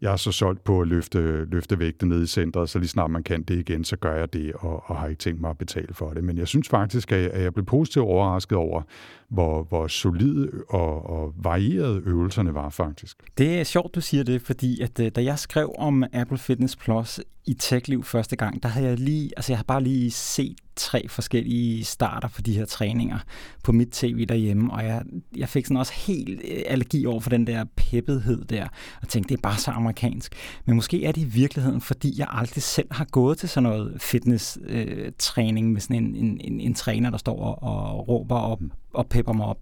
[0.00, 3.10] jeg er så solgt på at løfte, løfte vægte ned i centret, så lige snart
[3.10, 5.58] man kan det igen, så gør jeg det, og, og har ikke tænkt mig at
[5.58, 6.24] betale for det.
[6.24, 8.82] Men jeg synes faktisk, at jeg, at jeg blev positivt overrasket over,
[9.28, 13.16] hvor, hvor solide og, og varierede øvelserne var faktisk.
[13.38, 16.76] Det er sjovt, du siger det, fordi at, øh, da jeg skrev om Apple Fitness
[16.76, 20.56] Plus i TechLiv første gang, der havde jeg lige, altså jeg har bare lige set
[20.80, 23.18] tre forskellige starter for de her træninger
[23.64, 25.02] på mit tv derhjemme, og jeg,
[25.36, 28.68] jeg fik sådan også helt øh, allergi over for den der peppethed der,
[29.02, 30.34] og tænkte, det er bare så amerikansk.
[30.64, 34.02] Men måske er det i virkeligheden, fordi jeg aldrig selv har gået til sådan noget
[34.02, 38.60] fitness-træning øh, med sådan en, en, en, en træner, der står og, og råber og,
[38.94, 39.58] og pepper mig op.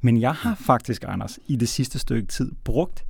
[0.00, 3.04] Men jeg har faktisk, Anders, i det sidste stykke tid brugt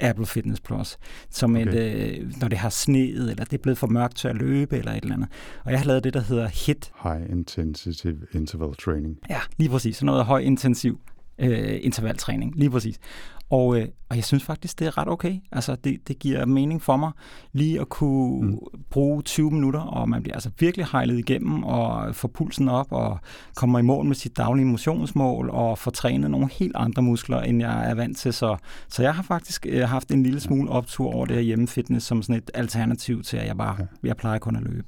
[0.00, 0.98] Apple Fitness Plus,
[1.30, 1.66] som okay.
[1.66, 4.78] et, øh, når det har sneet, eller det er blevet for mørkt til at løbe,
[4.78, 5.28] eller et eller andet.
[5.64, 6.90] Og jeg har lavet det, der hedder HIT.
[7.02, 9.18] High Intensive Interval Training.
[9.30, 9.96] Ja, lige præcis.
[9.96, 11.00] Så noget høj intensiv
[11.38, 12.98] øh, intervaltræning, lige præcis.
[13.52, 15.34] Og, øh, og jeg synes faktisk, det er ret okay.
[15.52, 17.10] Altså, det, det giver mening for mig
[17.52, 18.58] lige at kunne mm.
[18.90, 23.18] bruge 20 minutter, og man bliver altså virkelig hejlet igennem og får pulsen op og
[23.56, 27.60] kommer i mål med sit daglige motionsmål og får trænet nogle helt andre muskler, end
[27.60, 28.32] jeg er vant til.
[28.32, 28.56] Så,
[28.88, 32.22] så jeg har faktisk øh, haft en lille smule optur over det her hjemmefitness som
[32.22, 34.84] sådan et alternativ til, at jeg bare jeg plejer kun at løbe.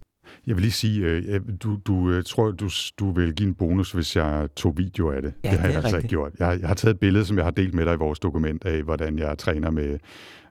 [0.47, 2.69] Jeg vil lige sige, øh, du, du øh, tror, du,
[2.99, 5.35] du vil give en bonus, hvis jeg tog video af det.
[5.45, 6.33] Ja, det har det jeg altså ikke gjort.
[6.39, 8.65] Jeg, jeg har taget et billede, som jeg har delt med dig i vores dokument
[8.65, 9.99] af, hvordan jeg træner med,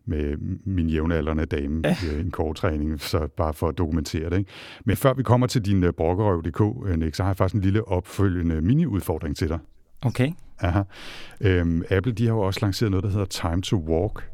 [0.05, 1.95] med min jævnaldrende dame ja.
[2.17, 4.37] i en træning, så bare for at dokumentere det.
[4.37, 4.51] Ikke?
[4.85, 7.87] Men før vi kommer til din uh, brokkerøv.dk, Nick, så har jeg faktisk en lille
[7.87, 9.59] opfølgende mini-udfordring til dig.
[10.01, 10.31] Okay.
[10.59, 10.81] Aha.
[11.41, 14.32] Øhm, Apple de har jo også lanceret noget, der hedder Time to Walk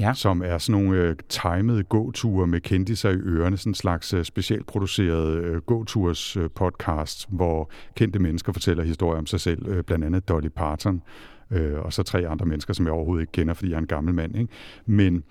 [0.00, 0.14] ja.
[0.14, 4.24] som er sådan nogle øh, timede gåture med kendiser i ørerne, sådan en slags øh,
[4.24, 10.04] specialproduceret øh, gåturs øh, podcast, hvor kendte mennesker fortæller historier om sig selv, øh, blandt
[10.04, 11.02] andet Dolly Parton,
[11.50, 13.86] øh, og så tre andre mennesker, som jeg overhovedet ikke kender, fordi jeg er en
[13.86, 14.38] gammel mand.
[14.38, 14.52] Ikke?
[14.86, 15.24] Men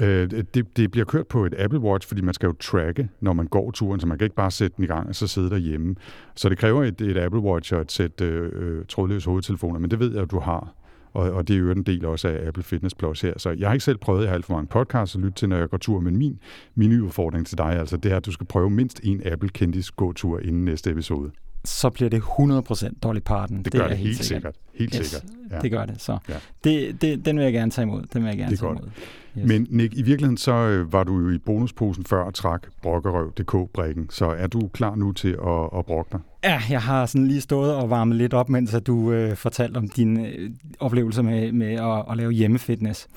[0.00, 3.32] øh, det, det bliver kørt på et Apple Watch, fordi man skal jo tracke, når
[3.32, 5.50] man går turen, så man kan ikke bare sætte den i gang og så sidde
[5.50, 5.94] derhjemme.
[6.34, 9.90] Så det kræver et, et Apple Watch og et sæt øh, øh trådløse hovedtelefoner, men
[9.90, 10.74] det ved jeg, at du har
[11.12, 13.32] og, og det er jo en del også af Apple Fitness Plus her.
[13.36, 15.48] Så jeg har ikke selv prøvet, jeg har alt for mange podcasts at lytte til,
[15.48, 16.38] når jeg går tur, men min
[16.74, 20.38] mini-udfordring til dig, altså det er, at du skal prøve mindst en Apple Kendis gå-tur
[20.38, 21.30] inden næste episode
[21.64, 23.56] så bliver det 100% Dolly Parton.
[23.56, 24.26] Det, det gør det, helt sikkert.
[24.26, 24.56] sikkert.
[24.74, 25.30] Helt yes, sikkert.
[25.50, 25.58] Ja.
[25.58, 26.00] Det gør det.
[26.00, 26.34] Så ja.
[26.64, 28.02] det, det, den vil jeg gerne tage imod.
[28.12, 28.78] Den vil jeg gerne det er tage godt.
[28.78, 28.90] imod.
[29.38, 29.48] Yes.
[29.48, 34.10] Men Nick, i virkeligheden så øh, var du jo i bonusposen før og trak brokkerøv.dk-brækken.
[34.10, 36.20] Så er du klar nu til at, at brokke dig?
[36.44, 39.88] Ja, jeg har sådan lige stået og varmet lidt op, mens du øh, fortalte om
[39.88, 43.08] din øh, oplevelse med, med at, at lave hjemmefitness.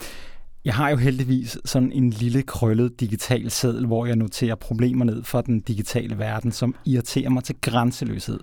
[0.66, 5.24] Jeg har jo heldigvis sådan en lille krøllet digital seddel, hvor jeg noterer problemer ned
[5.24, 8.40] fra den digitale verden, som irriterer mig til grænseløshed.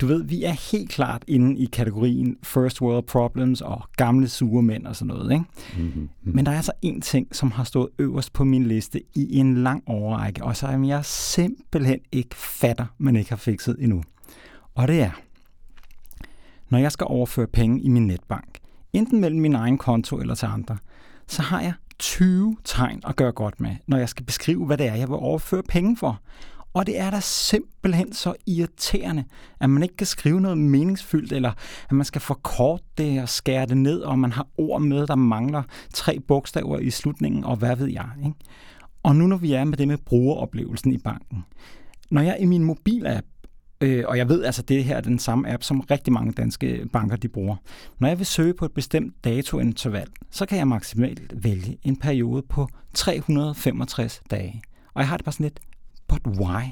[0.00, 4.62] Du ved, vi er helt klart inde i kategorien first world problems og gamle sure
[4.62, 5.32] mænd og sådan noget.
[5.32, 5.44] Ikke?
[5.78, 6.08] Mm-hmm.
[6.22, 9.62] Men der er altså en ting, som har stået øverst på min liste i en
[9.62, 14.02] lang overrække, og som jeg simpelthen ikke fatter, men ikke har fikset endnu.
[14.74, 15.10] Og det er,
[16.68, 18.58] når jeg skal overføre penge i min netbank,
[18.92, 20.76] enten mellem min egen konto eller til andre,
[21.28, 24.86] så har jeg 20 tegn at gøre godt med, når jeg skal beskrive, hvad det
[24.86, 26.20] er, jeg vil overføre penge for.
[26.74, 29.24] Og det er da simpelthen så irriterende,
[29.60, 31.52] at man ikke kan skrive noget meningsfyldt, eller
[31.88, 35.14] at man skal forkorte det og skære det ned, og man har ord med, der
[35.14, 35.62] mangler
[35.92, 38.08] tre bogstaver i slutningen, og hvad ved jeg.
[38.24, 38.36] Ikke?
[39.02, 41.44] Og nu når vi er med det med brugeroplevelsen i banken.
[42.10, 43.26] Når jeg i min mobilapp
[43.80, 46.32] Øh, og jeg ved altså, at det her er den samme app, som rigtig mange
[46.32, 47.56] danske banker de bruger.
[47.98, 52.42] Når jeg vil søge på et bestemt datointerval, så kan jeg maksimalt vælge en periode
[52.42, 54.62] på 365 dage.
[54.94, 55.60] Og jeg har det bare sådan lidt,
[56.08, 56.62] but why?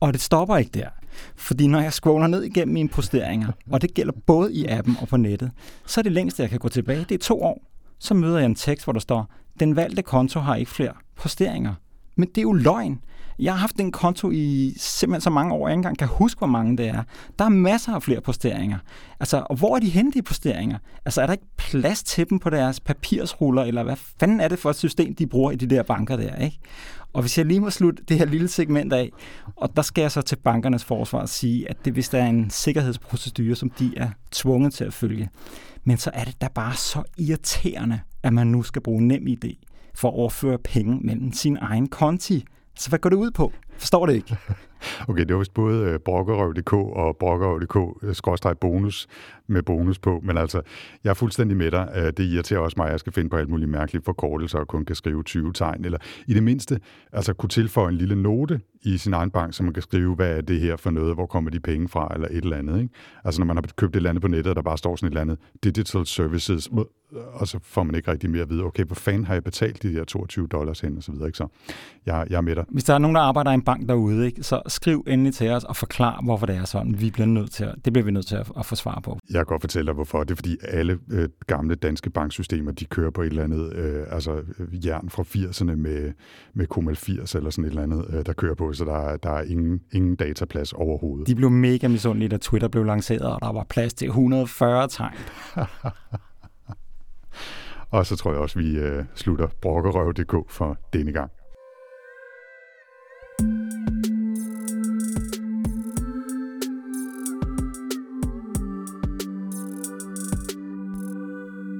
[0.00, 0.88] Og det stopper ikke der.
[1.36, 5.08] Fordi når jeg scroller ned igennem mine posteringer, og det gælder både i appen og
[5.08, 5.50] på nettet,
[5.86, 7.62] så er det længste, jeg kan gå tilbage, det er to år.
[7.98, 11.74] Så møder jeg en tekst, hvor der står, den valgte konto har ikke flere posteringer.
[12.16, 13.00] Men det er jo løgn.
[13.40, 16.38] Jeg har haft en konto i simpelthen så mange år, jeg ikke engang kan huske,
[16.38, 17.02] hvor mange det er.
[17.38, 18.78] Der er masser af flere posteringer.
[19.20, 20.78] Altså, og hvor er de henne, de posteringer?
[21.04, 24.58] Altså, er der ikke plads til dem på deres papirsruller, eller hvad fanden er det
[24.58, 26.58] for et system, de bruger i de der banker der, ikke?
[27.12, 29.10] Og hvis jeg lige må slutte det her lille segment af,
[29.56, 32.50] og der skal jeg så til bankernes forsvar sige, at det hvis der er en
[32.50, 35.28] sikkerhedsprocedure, som de er tvunget til at følge.
[35.84, 39.64] Men så er det da bare så irriterende, at man nu skal bruge nem idé
[39.94, 42.44] for at overføre penge mellem sin egen konti.
[42.74, 43.52] Så hvad går det ud på?
[43.78, 44.36] Forstår det ikke.
[45.08, 47.76] Okay, det var vist både øh, brokkerøv.dk og brokkerøv.dk
[48.46, 49.06] øh, bonus
[49.46, 50.62] med bonus på, men altså,
[51.04, 51.92] jeg er fuldstændig med dig.
[51.96, 54.68] Øh, det irriterer også mig, at jeg skal finde på alt muligt mærkeligt forkortelser og
[54.68, 56.80] kun kan skrive 20 tegn, eller i det mindste,
[57.12, 60.36] altså kunne tilføje en lille note i sin egen bank, så man kan skrive, hvad
[60.36, 62.80] er det her for noget, hvor kommer de penge fra, eller et eller andet.
[62.82, 62.94] Ikke?
[63.24, 65.06] Altså når man har købt et eller andet på nettet, og der bare står sådan
[65.06, 66.70] et eller andet digital services,
[67.32, 69.82] og så får man ikke rigtig mere at vide, okay, hvor fanden har jeg betalt
[69.82, 71.26] de der 22 dollars hen, og så videre.
[71.26, 71.36] Ikke?
[71.36, 71.46] Så
[72.06, 72.64] jeg, jeg er med dig.
[72.68, 75.50] Hvis der er nogen, der arbejder i en bank derude, ikke, så skriv endelig til
[75.50, 77.00] os og forklar, hvorfor det er sådan.
[77.00, 79.18] Vi bliver nødt til at, det bliver vi nødt til at, at få svar på.
[79.30, 80.24] Jeg kan godt fortælle dig, hvorfor.
[80.24, 84.06] Det er, fordi alle øh, gamle danske banksystemer, de kører på et eller andet øh,
[84.10, 86.12] altså, øh, jern fra 80'erne med,
[86.54, 89.30] med Comal 80 eller sådan et eller andet, øh, der kører på, så der, der
[89.30, 91.26] er ingen, ingen dataplads overhovedet.
[91.26, 95.14] De blev mega misundelige, da Twitter blev lanceret, og der var plads til 140 tegn.
[97.90, 101.30] og så tror jeg også, vi øh, slutter brokkerøv.dk for denne gang.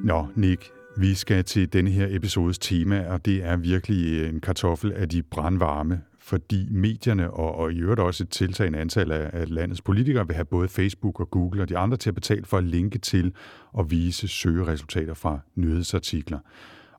[0.04, 4.40] Nå, Nick, vi skal til denne her episodes tema, og det er virkelig øh, en
[4.40, 9.30] kartoffel af de brandvarme, fordi medierne og, og i øvrigt også et tiltagende antal af,
[9.32, 12.44] af landets politikere vil have både Facebook og Google og de andre til at betale
[12.44, 13.32] for at linke til
[13.72, 16.38] og vise søgeresultater fra nyhedsartikler.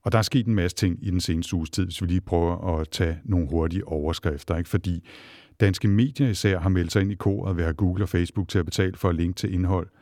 [0.03, 2.21] Og der er sket en masse ting i den seneste uges tid, hvis vi lige
[2.21, 4.57] prøver at tage nogle hurtige overskrifter.
[4.57, 4.69] Ikke?
[4.69, 5.07] Fordi
[5.59, 8.47] danske medier især har meldt sig ind i koret ved at have Google og Facebook
[8.47, 9.87] til at betale for at linke til indhold–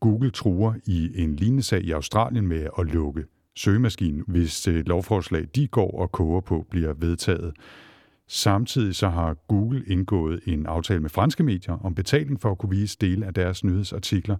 [0.00, 3.24] Google truer i en lignende sag i Australien med at lukke
[3.56, 7.54] søgemaskinen, hvis et lovforslag, de går og koger på, bliver vedtaget.
[8.28, 12.70] Samtidig så har Google indgået en aftale med franske medier om betaling for at kunne
[12.70, 14.36] vise dele af deres nyhedsartikler,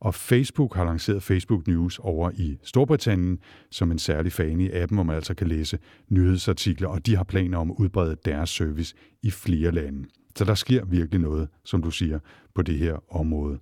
[0.00, 3.38] og Facebook har lanceret Facebook News over i Storbritannien
[3.70, 7.24] som en særlig fan i appen, hvor man altså kan læse nyhedsartikler, og de har
[7.24, 10.08] planer om at udbrede deres service i flere lande.
[10.36, 12.18] Så der sker virkelig noget, som du siger,
[12.54, 13.58] på det her område.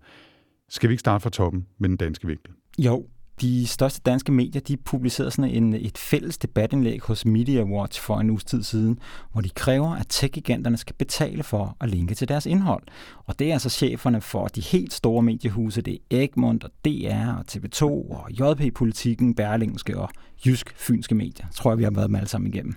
[0.69, 2.53] Skal vi ikke starte fra toppen med den danske vinkel?
[2.79, 3.07] Jo,
[3.41, 8.17] de største danske medier de publicerede sådan en, et fælles debatindlæg hos Media Watch for
[8.21, 8.99] en uges tid siden,
[9.33, 12.83] hvor de kræver, at tech-giganterne skal betale for at linke til deres indhold.
[13.25, 17.33] Og det er altså cheferne for de helt store mediehuse, det er Egmont og DR
[17.39, 20.09] og TV2 og JP-politikken, Berlingske og
[20.47, 21.47] Jysk Fynske Medier.
[21.55, 22.75] Tror jeg, vi har været med alle sammen igennem.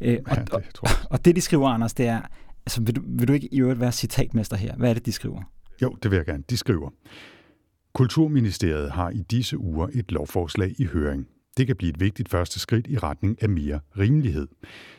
[0.00, 0.48] Øh, ja, og, det,
[0.80, 2.20] og, og det, de skriver, Anders, det er,
[2.66, 4.76] altså, vil, du, vil du ikke i øvrigt være citatmester her?
[4.76, 5.42] Hvad er det, de skriver?
[5.82, 6.44] Jo, det vil jeg gerne.
[6.50, 6.90] De skriver,
[7.94, 11.28] Kulturministeriet har i disse uger et lovforslag i høring.
[11.56, 14.48] Det kan blive et vigtigt første skridt i retning af mere rimelighed.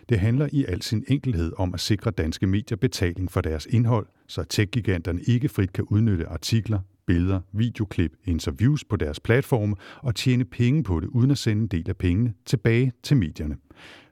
[0.09, 4.07] Det handler i al sin enkelhed om at sikre danske medier betaling for deres indhold,
[4.27, 10.45] så tech-giganterne ikke frit kan udnytte artikler, billeder, videoklip, interviews på deres platforme og tjene
[10.45, 13.57] penge på det, uden at sende en del af pengene tilbage til medierne.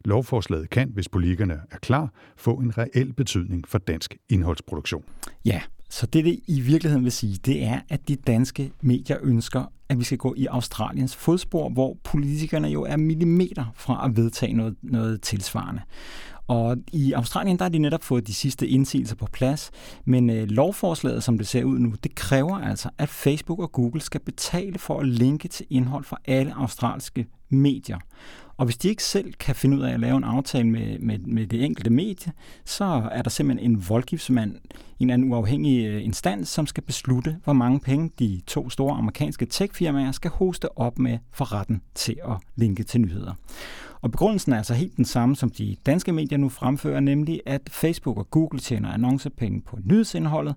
[0.05, 5.03] Lovforslaget kan, hvis politikerne er klar, få en reel betydning for dansk indholdsproduktion.
[5.45, 9.63] Ja, så det, det i virkeligheden vil sige, det er, at de danske medier ønsker,
[9.89, 14.53] at vi skal gå i Australiens fodspor, hvor politikerne jo er millimeter fra at vedtage
[14.53, 15.81] noget, noget tilsvarende.
[16.47, 19.71] Og i Australien der har de netop fået de sidste indsigelser på plads,
[20.05, 24.01] men øh, lovforslaget, som det ser ud nu, det kræver altså, at Facebook og Google
[24.01, 27.97] skal betale for at linke til indhold fra alle australske medier.
[28.61, 31.19] Og hvis de ikke selv kan finde ud af at lave en aftale med, med,
[31.19, 32.31] med det enkelte medie,
[32.65, 34.59] så er der simpelthen en voldgiftsmand, en
[34.99, 39.45] eller anden uafhængig øh, instans, som skal beslutte, hvor mange penge de to store amerikanske
[39.45, 43.33] techfirmaer skal hoste op med for retten til at linke til nyheder.
[44.01, 47.61] Og begrundelsen er altså helt den samme, som de danske medier nu fremfører, nemlig at
[47.69, 50.55] Facebook og Google tjener annoncepenge på nyhedsindholdet,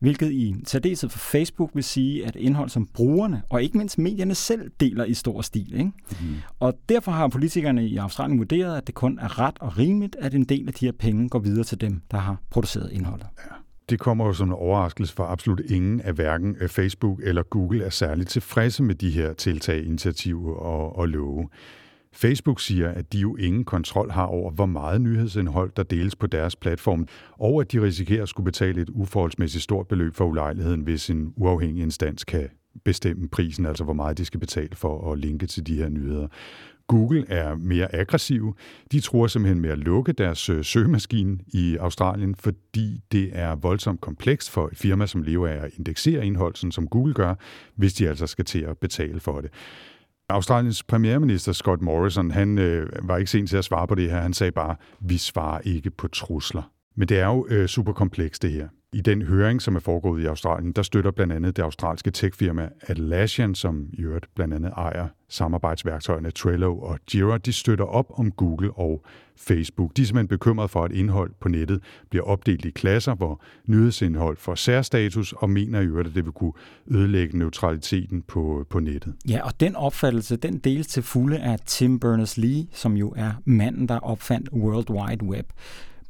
[0.00, 4.34] hvilket i særdeleshed for Facebook vil sige, at indhold som brugerne og ikke mindst medierne
[4.34, 5.74] selv deler i stor stil.
[5.74, 5.92] Ikke?
[6.10, 6.26] Mm.
[6.60, 10.34] Og derfor har politikerne i Australien vurderet, at det kun er ret og rimeligt, at
[10.34, 13.26] en del af de her penge går videre til dem, der har produceret indholdet.
[13.38, 13.54] Ja.
[13.90, 17.90] Det kommer jo som en overraskelse for absolut ingen af hverken Facebook eller Google er
[17.90, 21.48] særligt tilfredse med de her tiltag, initiativer og, og love.
[22.14, 26.26] Facebook siger, at de jo ingen kontrol har over, hvor meget nyhedsindhold, der deles på
[26.26, 27.08] deres platform,
[27.38, 31.32] og at de risikerer at skulle betale et uforholdsmæssigt stort beløb for ulejligheden, hvis en
[31.36, 32.48] uafhængig instans kan
[32.84, 36.28] bestemme prisen, altså hvor meget de skal betale for at linke til de her nyheder.
[36.86, 38.56] Google er mere aggressiv.
[38.92, 44.00] De tror simpelthen med at lukke deres øh, søgemaskine i Australien, fordi det er voldsomt
[44.00, 47.34] komplekst for et firma, som lever af at indeksere indhold, sådan som Google gør,
[47.76, 49.50] hvis de altså skal til at betale for det.
[50.28, 54.20] Australiens premierminister Scott Morrison, han øh, var ikke sent til at svare på det her.
[54.20, 56.70] Han sagde bare, vi svarer ikke på trusler.
[56.96, 58.68] Men det er jo øh, super komplekst det her.
[58.94, 62.68] I den høring, som er foregået i Australien, der støtter blandt andet det australske techfirma
[62.80, 68.32] Atlassian, som i øvrigt blandt andet ejer samarbejdsværktøjerne Trello og Jira, de støtter op om
[68.32, 69.04] Google og
[69.36, 69.96] Facebook.
[69.96, 71.80] De er simpelthen bekymrede for, at indhold på nettet
[72.10, 76.32] bliver opdelt i klasser, hvor nyhedsindhold får særstatus, og mener i øvrigt, at det vil
[76.32, 76.52] kunne
[76.90, 79.14] ødelægge neutraliteten på, på nettet.
[79.28, 83.88] Ja, og den opfattelse, den deles til fulde af Tim Berners-Lee, som jo er manden,
[83.88, 85.46] der opfandt World Wide Web.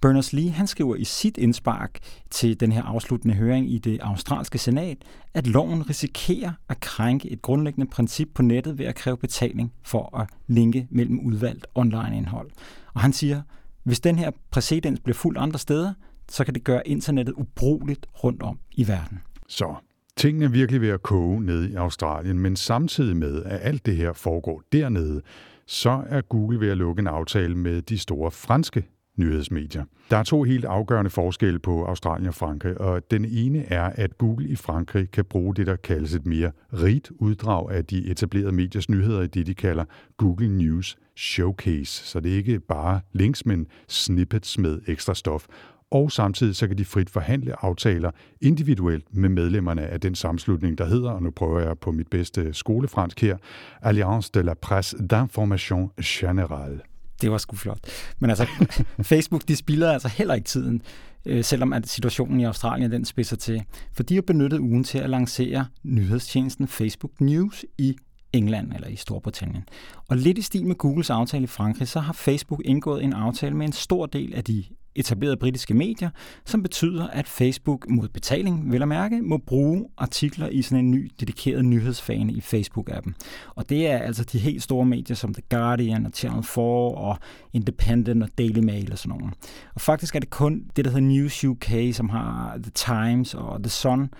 [0.04, 1.98] Berners-Lee han skriver i sit indspark
[2.30, 4.98] til den her afsluttende høring i det australske senat,
[5.34, 10.18] at loven risikerer at krænke et grundlæggende princip på nettet ved at kræve betaling for
[10.18, 12.50] at linke mellem udvalgt online-indhold.
[12.94, 13.42] Og han siger,
[13.82, 15.92] hvis den her præcedens bliver fuldt andre steder,
[16.28, 19.20] så kan det gøre internettet ubrugeligt rundt om i verden.
[19.48, 19.74] Så
[20.16, 23.96] tingene er virkelig ved at koge ned i Australien, men samtidig med, at alt det
[23.96, 25.22] her foregår dernede,
[25.66, 28.84] så er Google ved at lukke en aftale med de store franske
[29.16, 29.84] nyhedsmedier.
[30.10, 34.18] Der er to helt afgørende forskelle på Australien og Frankrig, og den ene er, at
[34.18, 38.52] Google i Frankrig kan bruge det, der kaldes et mere rigt uddrag af de etablerede
[38.52, 39.84] mediers nyheder i det, de kalder
[40.16, 42.04] Google News Showcase.
[42.06, 45.46] Så det er ikke bare links, men snippets med ekstra stof.
[45.90, 48.10] Og samtidig så kan de frit forhandle aftaler
[48.40, 52.52] individuelt med medlemmerne af den sammenslutning, der hedder, og nu prøver jeg på mit bedste
[52.52, 53.36] skolefransk her,
[53.82, 57.78] Alliance de la Presse d'Information Générale det var sgu flot.
[58.18, 58.46] Men altså,
[59.02, 60.82] Facebook, de spilder altså heller ikke tiden,
[61.26, 63.62] øh, selvom at situationen i Australien den spidser til.
[63.92, 67.96] For de har benyttet ugen til at lancere nyhedstjenesten Facebook News i
[68.32, 69.64] England eller i Storbritannien.
[70.08, 73.56] Og lidt i stil med Googles aftale i Frankrig, så har Facebook indgået en aftale
[73.56, 74.64] med en stor del af de
[74.96, 76.10] etablerede britiske medier,
[76.44, 80.90] som betyder, at Facebook mod betaling, vil at mærke, må bruge artikler i sådan en
[80.90, 83.12] ny dedikeret nyhedsfane i Facebook-appen.
[83.54, 87.18] Og det er altså de helt store medier som The Guardian og Channel 4 og
[87.52, 89.34] Independent og Daily Mail og sådan noget.
[89.74, 93.62] Og faktisk er det kun det, der hedder News UK, som har The Times og
[93.62, 94.10] The Sun,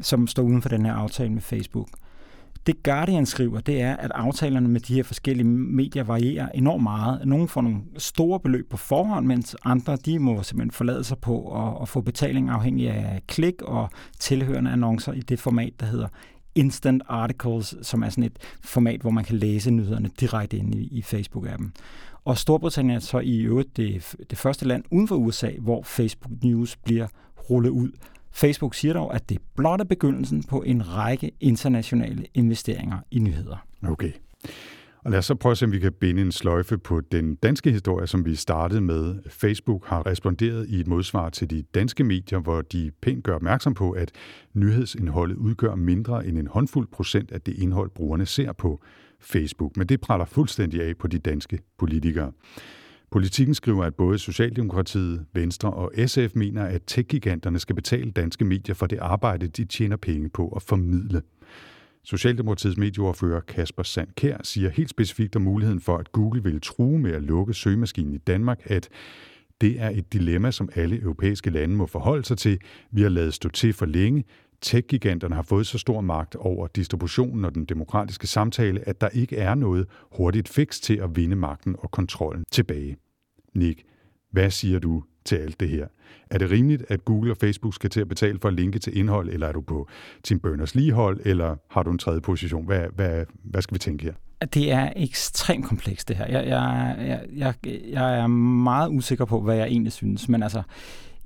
[0.00, 1.88] som står uden for den her aftale med Facebook.
[2.68, 7.26] Det Guardian skriver, det er, at aftalerne med de her forskellige medier varierer enormt meget.
[7.26, 11.66] Nogle får nogle store beløb på forhånd, mens andre de må simpelthen forlade sig på
[11.66, 16.08] at, at få betaling afhængig af klik og tilhørende annoncer i det format, der hedder
[16.54, 20.98] Instant Articles, som er sådan et format, hvor man kan læse nyhederne direkte ind i,
[20.98, 21.70] i Facebook-appen.
[22.24, 26.42] Og Storbritannien er så i øvrigt det, det første land uden for USA, hvor Facebook
[26.42, 27.06] News bliver
[27.50, 27.90] rullet ud.
[28.38, 33.66] Facebook siger dog, at det blot er begyndelsen på en række internationale investeringer i nyheder.
[33.82, 34.12] Okay.
[35.04, 37.34] Og lad os så prøve at se, om vi kan binde en sløjfe på den
[37.34, 39.16] danske historie, som vi startede med.
[39.30, 43.74] Facebook har responderet i et modsvar til de danske medier, hvor de pænt gør opmærksom
[43.74, 44.12] på, at
[44.54, 48.80] nyhedsindholdet udgør mindre end en håndfuld procent af det indhold, brugerne ser på
[49.20, 49.76] Facebook.
[49.76, 52.32] Men det praller fuldstændig af på de danske politikere.
[53.10, 58.74] Politikken skriver, at både Socialdemokratiet, Venstre og SF mener, at tech-giganterne skal betale danske medier
[58.74, 61.22] for det arbejde, de tjener penge på at formidle.
[62.04, 67.12] Socialdemokratiets medieordfører Kasper Sandkær siger helt specifikt om muligheden for, at Google vil true med
[67.12, 68.88] at lukke søgemaskinen i Danmark, at
[69.60, 72.58] det er et dilemma, som alle europæiske lande må forholde sig til.
[72.90, 74.24] Vi har lavet stå til for længe.
[74.60, 79.36] Tech-giganterne har fået så stor magt over distributionen og den demokratiske samtale, at der ikke
[79.36, 82.96] er noget hurtigt fix til at vinde magten og kontrollen tilbage.
[83.54, 83.82] Nick,
[84.30, 85.86] hvad siger du til alt det her?
[86.30, 88.98] Er det rimeligt, at Google og Facebook skal til at betale for at linke til
[88.98, 89.88] indhold, eller er du på
[90.24, 92.66] Tim Berners-Lee hold, eller har du en tredje position?
[92.66, 94.14] Hvad, hvad, hvad skal vi tænke her?
[94.54, 96.26] Det er ekstremt komplekst det her.
[96.26, 97.54] Jeg, jeg, jeg, jeg,
[97.88, 100.62] jeg er meget usikker på, hvad jeg egentlig synes, men altså,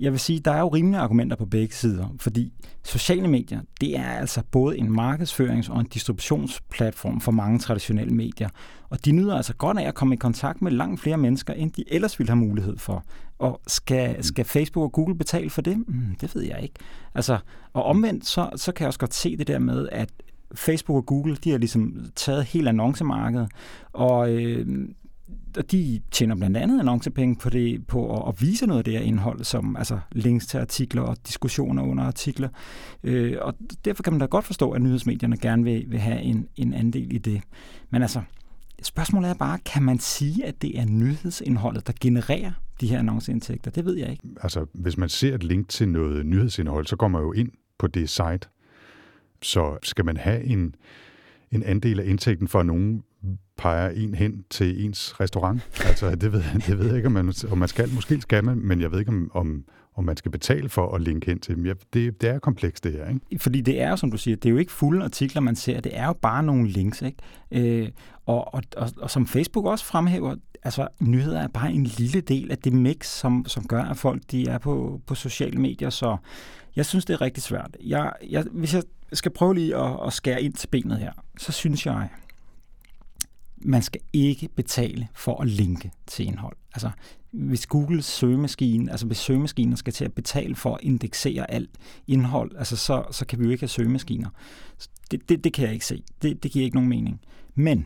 [0.03, 3.97] jeg vil sige, der er jo rimelige argumenter på begge sider, fordi sociale medier, det
[3.97, 8.49] er altså både en markedsførings- og en distributionsplatform for mange traditionelle medier.
[8.89, 11.71] Og de nyder altså godt af at komme i kontakt med langt flere mennesker, end
[11.71, 13.05] de ellers ville have mulighed for.
[13.39, 15.77] Og skal, skal Facebook og Google betale for det?
[15.77, 16.75] Mm, det ved jeg ikke.
[17.15, 17.37] Altså,
[17.73, 20.09] og omvendt, så, så kan jeg også godt se det der med, at
[20.55, 23.49] Facebook og Google, de har ligesom taget hele annoncemarkedet,
[23.93, 24.87] og øh,
[25.57, 28.93] og de tjener blandt andet annoncepenge på, det, på at, at vise noget af det
[28.93, 32.49] her indhold, som altså links til artikler og diskussioner under artikler.
[33.03, 36.47] Øh, og derfor kan man da godt forstå, at nyhedsmedierne gerne vil, vil have en,
[36.55, 37.41] en andel i det.
[37.89, 38.21] Men altså,
[38.81, 42.51] spørgsmålet er bare, kan man sige, at det er nyhedsindholdet, der genererer
[42.81, 43.71] de her annonceindtægter?
[43.71, 44.23] Det ved jeg ikke.
[44.41, 47.87] Altså, hvis man ser et link til noget nyhedsindhold, så kommer man jo ind på
[47.87, 48.47] det site.
[49.41, 50.75] Så skal man have en,
[51.51, 53.03] en andel af indtægten for, nogen
[53.57, 55.61] peger en hen til ens restaurant.
[55.85, 57.89] Altså, det ved, det ved jeg ikke, om man, om man skal.
[57.93, 59.63] Måske skal man, men jeg ved ikke, om, om,
[59.95, 61.65] om man skal betale for at linke hen til dem.
[61.65, 63.09] Ja, det, det er komplekst, det her.
[63.09, 63.39] Ikke?
[63.39, 65.81] Fordi det er jo, som du siger, det er jo ikke fulde artikler, man ser.
[65.81, 67.01] Det er jo bare nogle links.
[67.01, 67.17] Ikke?
[67.83, 67.89] Øh,
[68.25, 72.51] og, og, og, og som Facebook også fremhæver, altså nyheder er bare en lille del
[72.51, 75.89] af det mix, som, som gør, at folk de er på, på sociale medier.
[75.89, 76.17] Så
[76.75, 77.77] jeg synes, det er rigtig svært.
[77.83, 81.51] Jeg, jeg, hvis jeg skal prøve lige at, at skære ind til benet her, så
[81.51, 82.09] synes jeg,
[83.65, 86.55] man skal ikke betale for at linke til indhold.
[86.73, 86.91] Altså,
[87.31, 91.69] hvis Googles søgemaskine, altså hvis søgemaskiner skal til at betale for at indeksere alt
[92.07, 94.29] indhold, altså så, så kan vi jo ikke have søgemaskiner.
[95.11, 96.03] Det, det, det kan jeg ikke se.
[96.21, 97.21] Det, det giver ikke nogen mening.
[97.55, 97.85] Men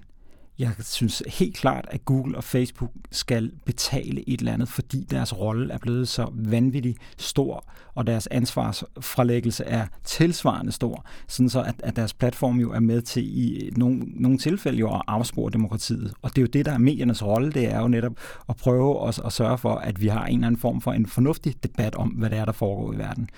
[0.60, 5.38] jeg synes helt klart, at Google og Facebook skal betale et eller andet, fordi deres
[5.38, 11.76] rolle er blevet så vanvittig stor, og deres ansvarsfralæggelse er tilsvarende stor, sådan så at,
[11.84, 16.14] at deres platform jo er med til i nogle, nogle tilfælde jo at afspore demokratiet.
[16.22, 18.14] Og det er jo det, der er mediernes rolle, det er jo netop
[18.50, 21.06] at prøve at, at sørge for, at vi har en eller anden form for en
[21.06, 23.30] fornuftig debat om, hvad det er, der foregår i verden.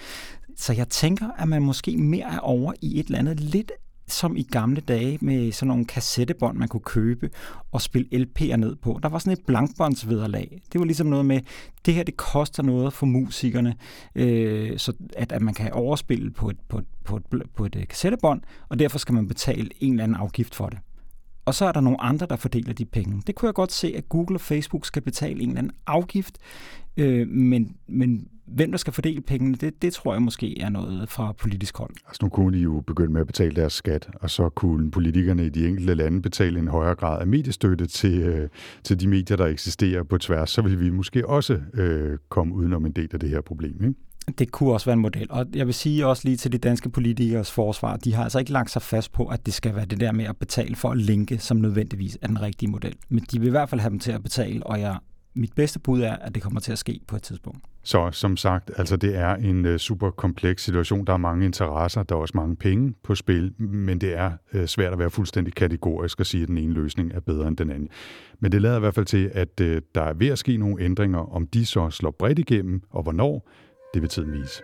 [0.57, 3.71] Så jeg tænker, at man måske mere er over i et eller andet lidt
[4.09, 7.29] som i gamle dage med sådan nogle kassettebånd, man kunne købe
[7.71, 8.99] og spille LP'er ned på.
[9.03, 10.61] Der var sådan et blankbåndsvederlag.
[10.73, 11.41] Det var ligesom noget med,
[11.85, 13.75] det her det koster noget for musikerne,
[14.15, 17.23] øh, så at, at man kan overspille på et, på, et, på, et,
[17.55, 20.79] på et øh, kassettebånd, og derfor skal man betale en eller anden afgift for det.
[21.45, 23.21] Og så er der nogle andre, der fordeler de penge.
[23.27, 26.37] Det kunne jeg godt se, at Google og Facebook skal betale en eller anden afgift,
[26.97, 31.09] øh, men, men hvem der skal fordele pengene, det, det tror jeg måske er noget
[31.09, 31.95] fra politisk hold.
[32.07, 35.45] Altså nu kunne de jo begynde med at betale deres skat, og så kunne politikerne
[35.45, 38.49] i de enkelte lande betale en højere grad af mediestøtte til, øh,
[38.83, 40.49] til de medier, der eksisterer på tværs.
[40.49, 43.83] Så vil vi måske også øh, komme udenom en del af det her problem.
[43.83, 43.93] Ikke?
[44.37, 45.27] Det kunne også være en model.
[45.29, 48.51] Og jeg vil sige også lige til de danske politikers forsvar, de har altså ikke
[48.51, 50.97] lagt sig fast på, at det skal være det der med at betale for at
[50.97, 52.95] linke, som nødvendigvis er den rigtige model.
[53.09, 54.97] Men de vil i hvert fald have dem til at betale, og jeg
[55.35, 57.59] mit bedste bud er, at det kommer til at ske på et tidspunkt.
[57.83, 61.05] Så som sagt, altså det er en øh, uh, super kompleks situation.
[61.05, 64.65] Der er mange interesser, der er også mange penge på spil, men det er uh,
[64.65, 67.71] svært at være fuldstændig kategorisk og sige, at den ene løsning er bedre end den
[67.71, 67.89] anden.
[68.39, 70.83] Men det lader i hvert fald til, at uh, der er ved at ske nogle
[70.83, 71.35] ændringer.
[71.35, 73.49] Om de så slår bredt igennem, og hvornår,
[73.93, 74.63] det vil tiden vise.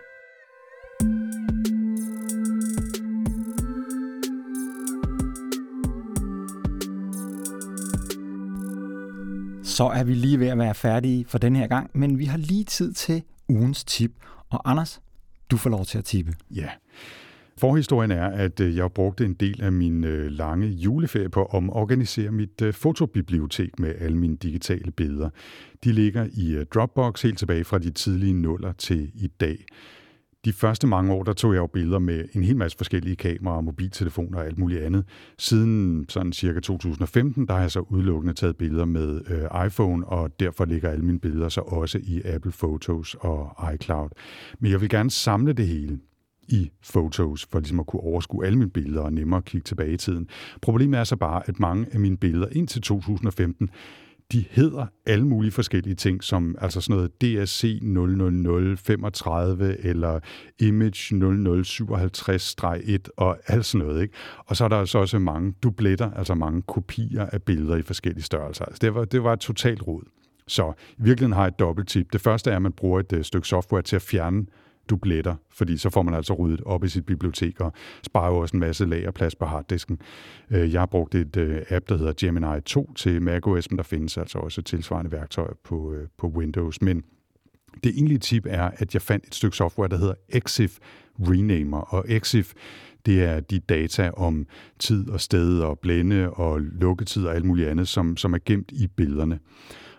[9.76, 12.38] Så er vi lige ved at være færdige for den her gang, men vi har
[12.38, 14.12] lige tid til ugens tip.
[14.50, 15.00] Og Anders,
[15.50, 16.34] du får lov til at tippe.
[16.50, 16.68] Ja.
[17.58, 21.54] Forhistorien er, at øh, jeg brugte en del af min øh, lange juleferie på at
[21.54, 25.30] omorganisere mit øh, fotobibliotek med alle mine digitale billeder.
[25.84, 29.64] De ligger i Dropbox helt tilbage fra de tidlige nuller til i dag
[30.46, 33.60] de første mange år, der tog jeg jo billeder med en hel masse forskellige kameraer,
[33.60, 35.04] mobiltelefoner og alt muligt andet.
[35.38, 40.40] Siden sådan cirka 2015, der har jeg så udelukkende taget billeder med øh, iPhone, og
[40.40, 44.08] derfor ligger alle mine billeder så også i Apple Photos og iCloud.
[44.58, 45.98] Men jeg vil gerne samle det hele
[46.48, 49.96] i Photos, for ligesom at kunne overskue alle mine billeder og nemmere kigge tilbage i
[49.96, 50.28] tiden.
[50.62, 53.70] Problemet er så bare, at mange af mine billeder indtil 2015
[54.32, 60.20] de hedder alle mulige forskellige ting, som altså sådan noget DSC 00035 eller
[60.60, 61.14] Image
[62.96, 64.02] 0057-1 og alt sådan noget.
[64.02, 64.14] Ikke?
[64.46, 68.24] Og så er der altså også mange dubletter, altså mange kopier af billeder i forskellige
[68.24, 68.64] størrelser.
[68.64, 70.02] Altså det, var, det var et totalt rod.
[70.48, 72.12] Så i virkeligheden har jeg et dobbelt tip.
[72.12, 74.46] Det første er, at man bruger et øh, stykke software til at fjerne
[74.90, 77.72] dubletter, fordi så får man altså ryddet op i sit bibliotek og
[78.02, 79.98] sparer jo også en masse lagerplads på harddisken.
[80.50, 83.84] Øh, jeg har brugt et øh, app, der hedder Gemini 2 til macOS, men der
[83.84, 86.82] findes altså også tilsvarende værktøjer på, øh, på Windows.
[86.82, 87.02] Men
[87.84, 90.78] det egentlige tip er, at jeg fandt et stykke software, der hedder Exif
[91.18, 92.54] Renamer, og Exif
[93.06, 94.46] det er de data om
[94.78, 98.72] tid og sted og blænde og lukketid og alt muligt andet, som, som er gemt
[98.72, 99.38] i billederne.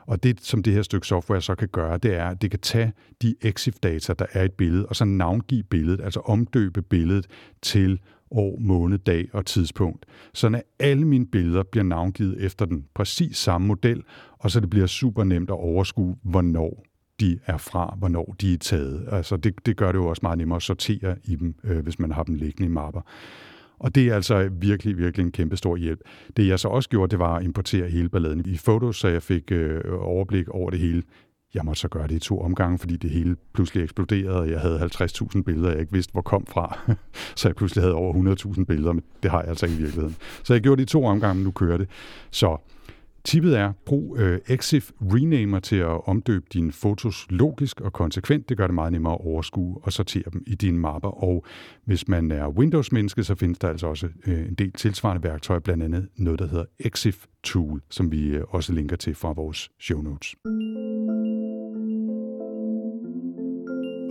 [0.07, 2.59] Og det, som det her stykke software så kan gøre, det er, at det kan
[2.59, 7.27] tage de EXIF-data, der er i et billede, og så navngive billedet, altså omdøbe billedet
[7.61, 7.99] til
[8.31, 10.05] år, måned, dag og tidspunkt.
[10.33, 14.03] Så at alle mine billeder bliver navngivet efter den præcis samme model,
[14.39, 16.83] og så det bliver super nemt at overskue, hvornår
[17.19, 19.07] de er fra, hvornår de er taget.
[19.11, 21.99] Altså det, det gør det jo også meget nemmere at sortere i dem, øh, hvis
[21.99, 23.01] man har dem liggende i mapper.
[23.79, 25.99] Og det er altså virkelig, virkelig en kæmpe stor hjælp.
[26.37, 29.23] Det jeg så også gjorde, det var at importere hele balladen i fotos, så jeg
[29.23, 31.03] fik øh, overblik over det hele.
[31.53, 34.59] Jeg måtte så gøre det i to omgange, fordi det hele pludselig eksploderede, og jeg
[34.59, 36.79] havde 50.000 billeder, jeg ikke vidste, hvor kom fra.
[37.35, 40.15] så jeg pludselig havde over 100.000 billeder, men det har jeg altså ikke i virkeligheden.
[40.43, 41.89] Så jeg gjorde det i to omgange, nu kører det.
[42.31, 42.57] Så
[43.27, 48.49] Tippet er, brug øh, Exif Renamer til at omdøbe dine fotos logisk og konsekvent.
[48.49, 51.23] Det gør det meget nemmere at overskue og sortere dem i dine mapper.
[51.23, 51.45] Og
[51.85, 55.83] hvis man er Windows-menneske, så findes der altså også øh, en del tilsvarende værktøjer, blandt
[55.83, 60.01] andet noget, der hedder Exif Tool, som vi øh, også linker til fra vores show
[60.01, 60.35] notes.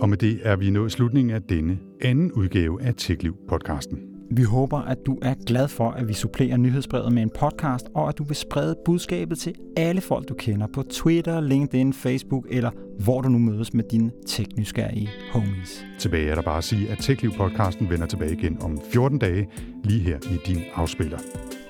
[0.01, 4.16] Og med det er vi nået slutningen af denne anden udgave af TechLiv-podcasten.
[4.31, 8.09] Vi håber, at du er glad for, at vi supplerer nyhedsbrevet med en podcast, og
[8.09, 12.71] at du vil sprede budskabet til alle folk, du kender på Twitter, LinkedIn, Facebook eller
[12.99, 15.85] hvor du nu mødes med dine teknysgerrige homies.
[15.99, 19.47] Tilbage er der bare at sige, at TechLiv-podcasten vender tilbage igen om 14 dage,
[19.83, 21.17] lige her i din afspiller.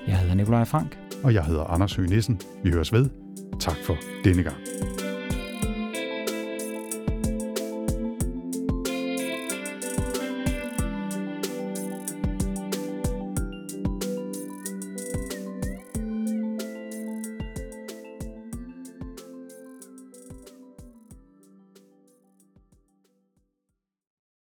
[0.08, 0.98] Jeg hedder Nikolaj Frank.
[1.22, 2.40] Og jeg hedder Anders Høgh Nissen.
[2.64, 3.08] Vi høres ved.
[3.60, 4.56] Tak for denne gang.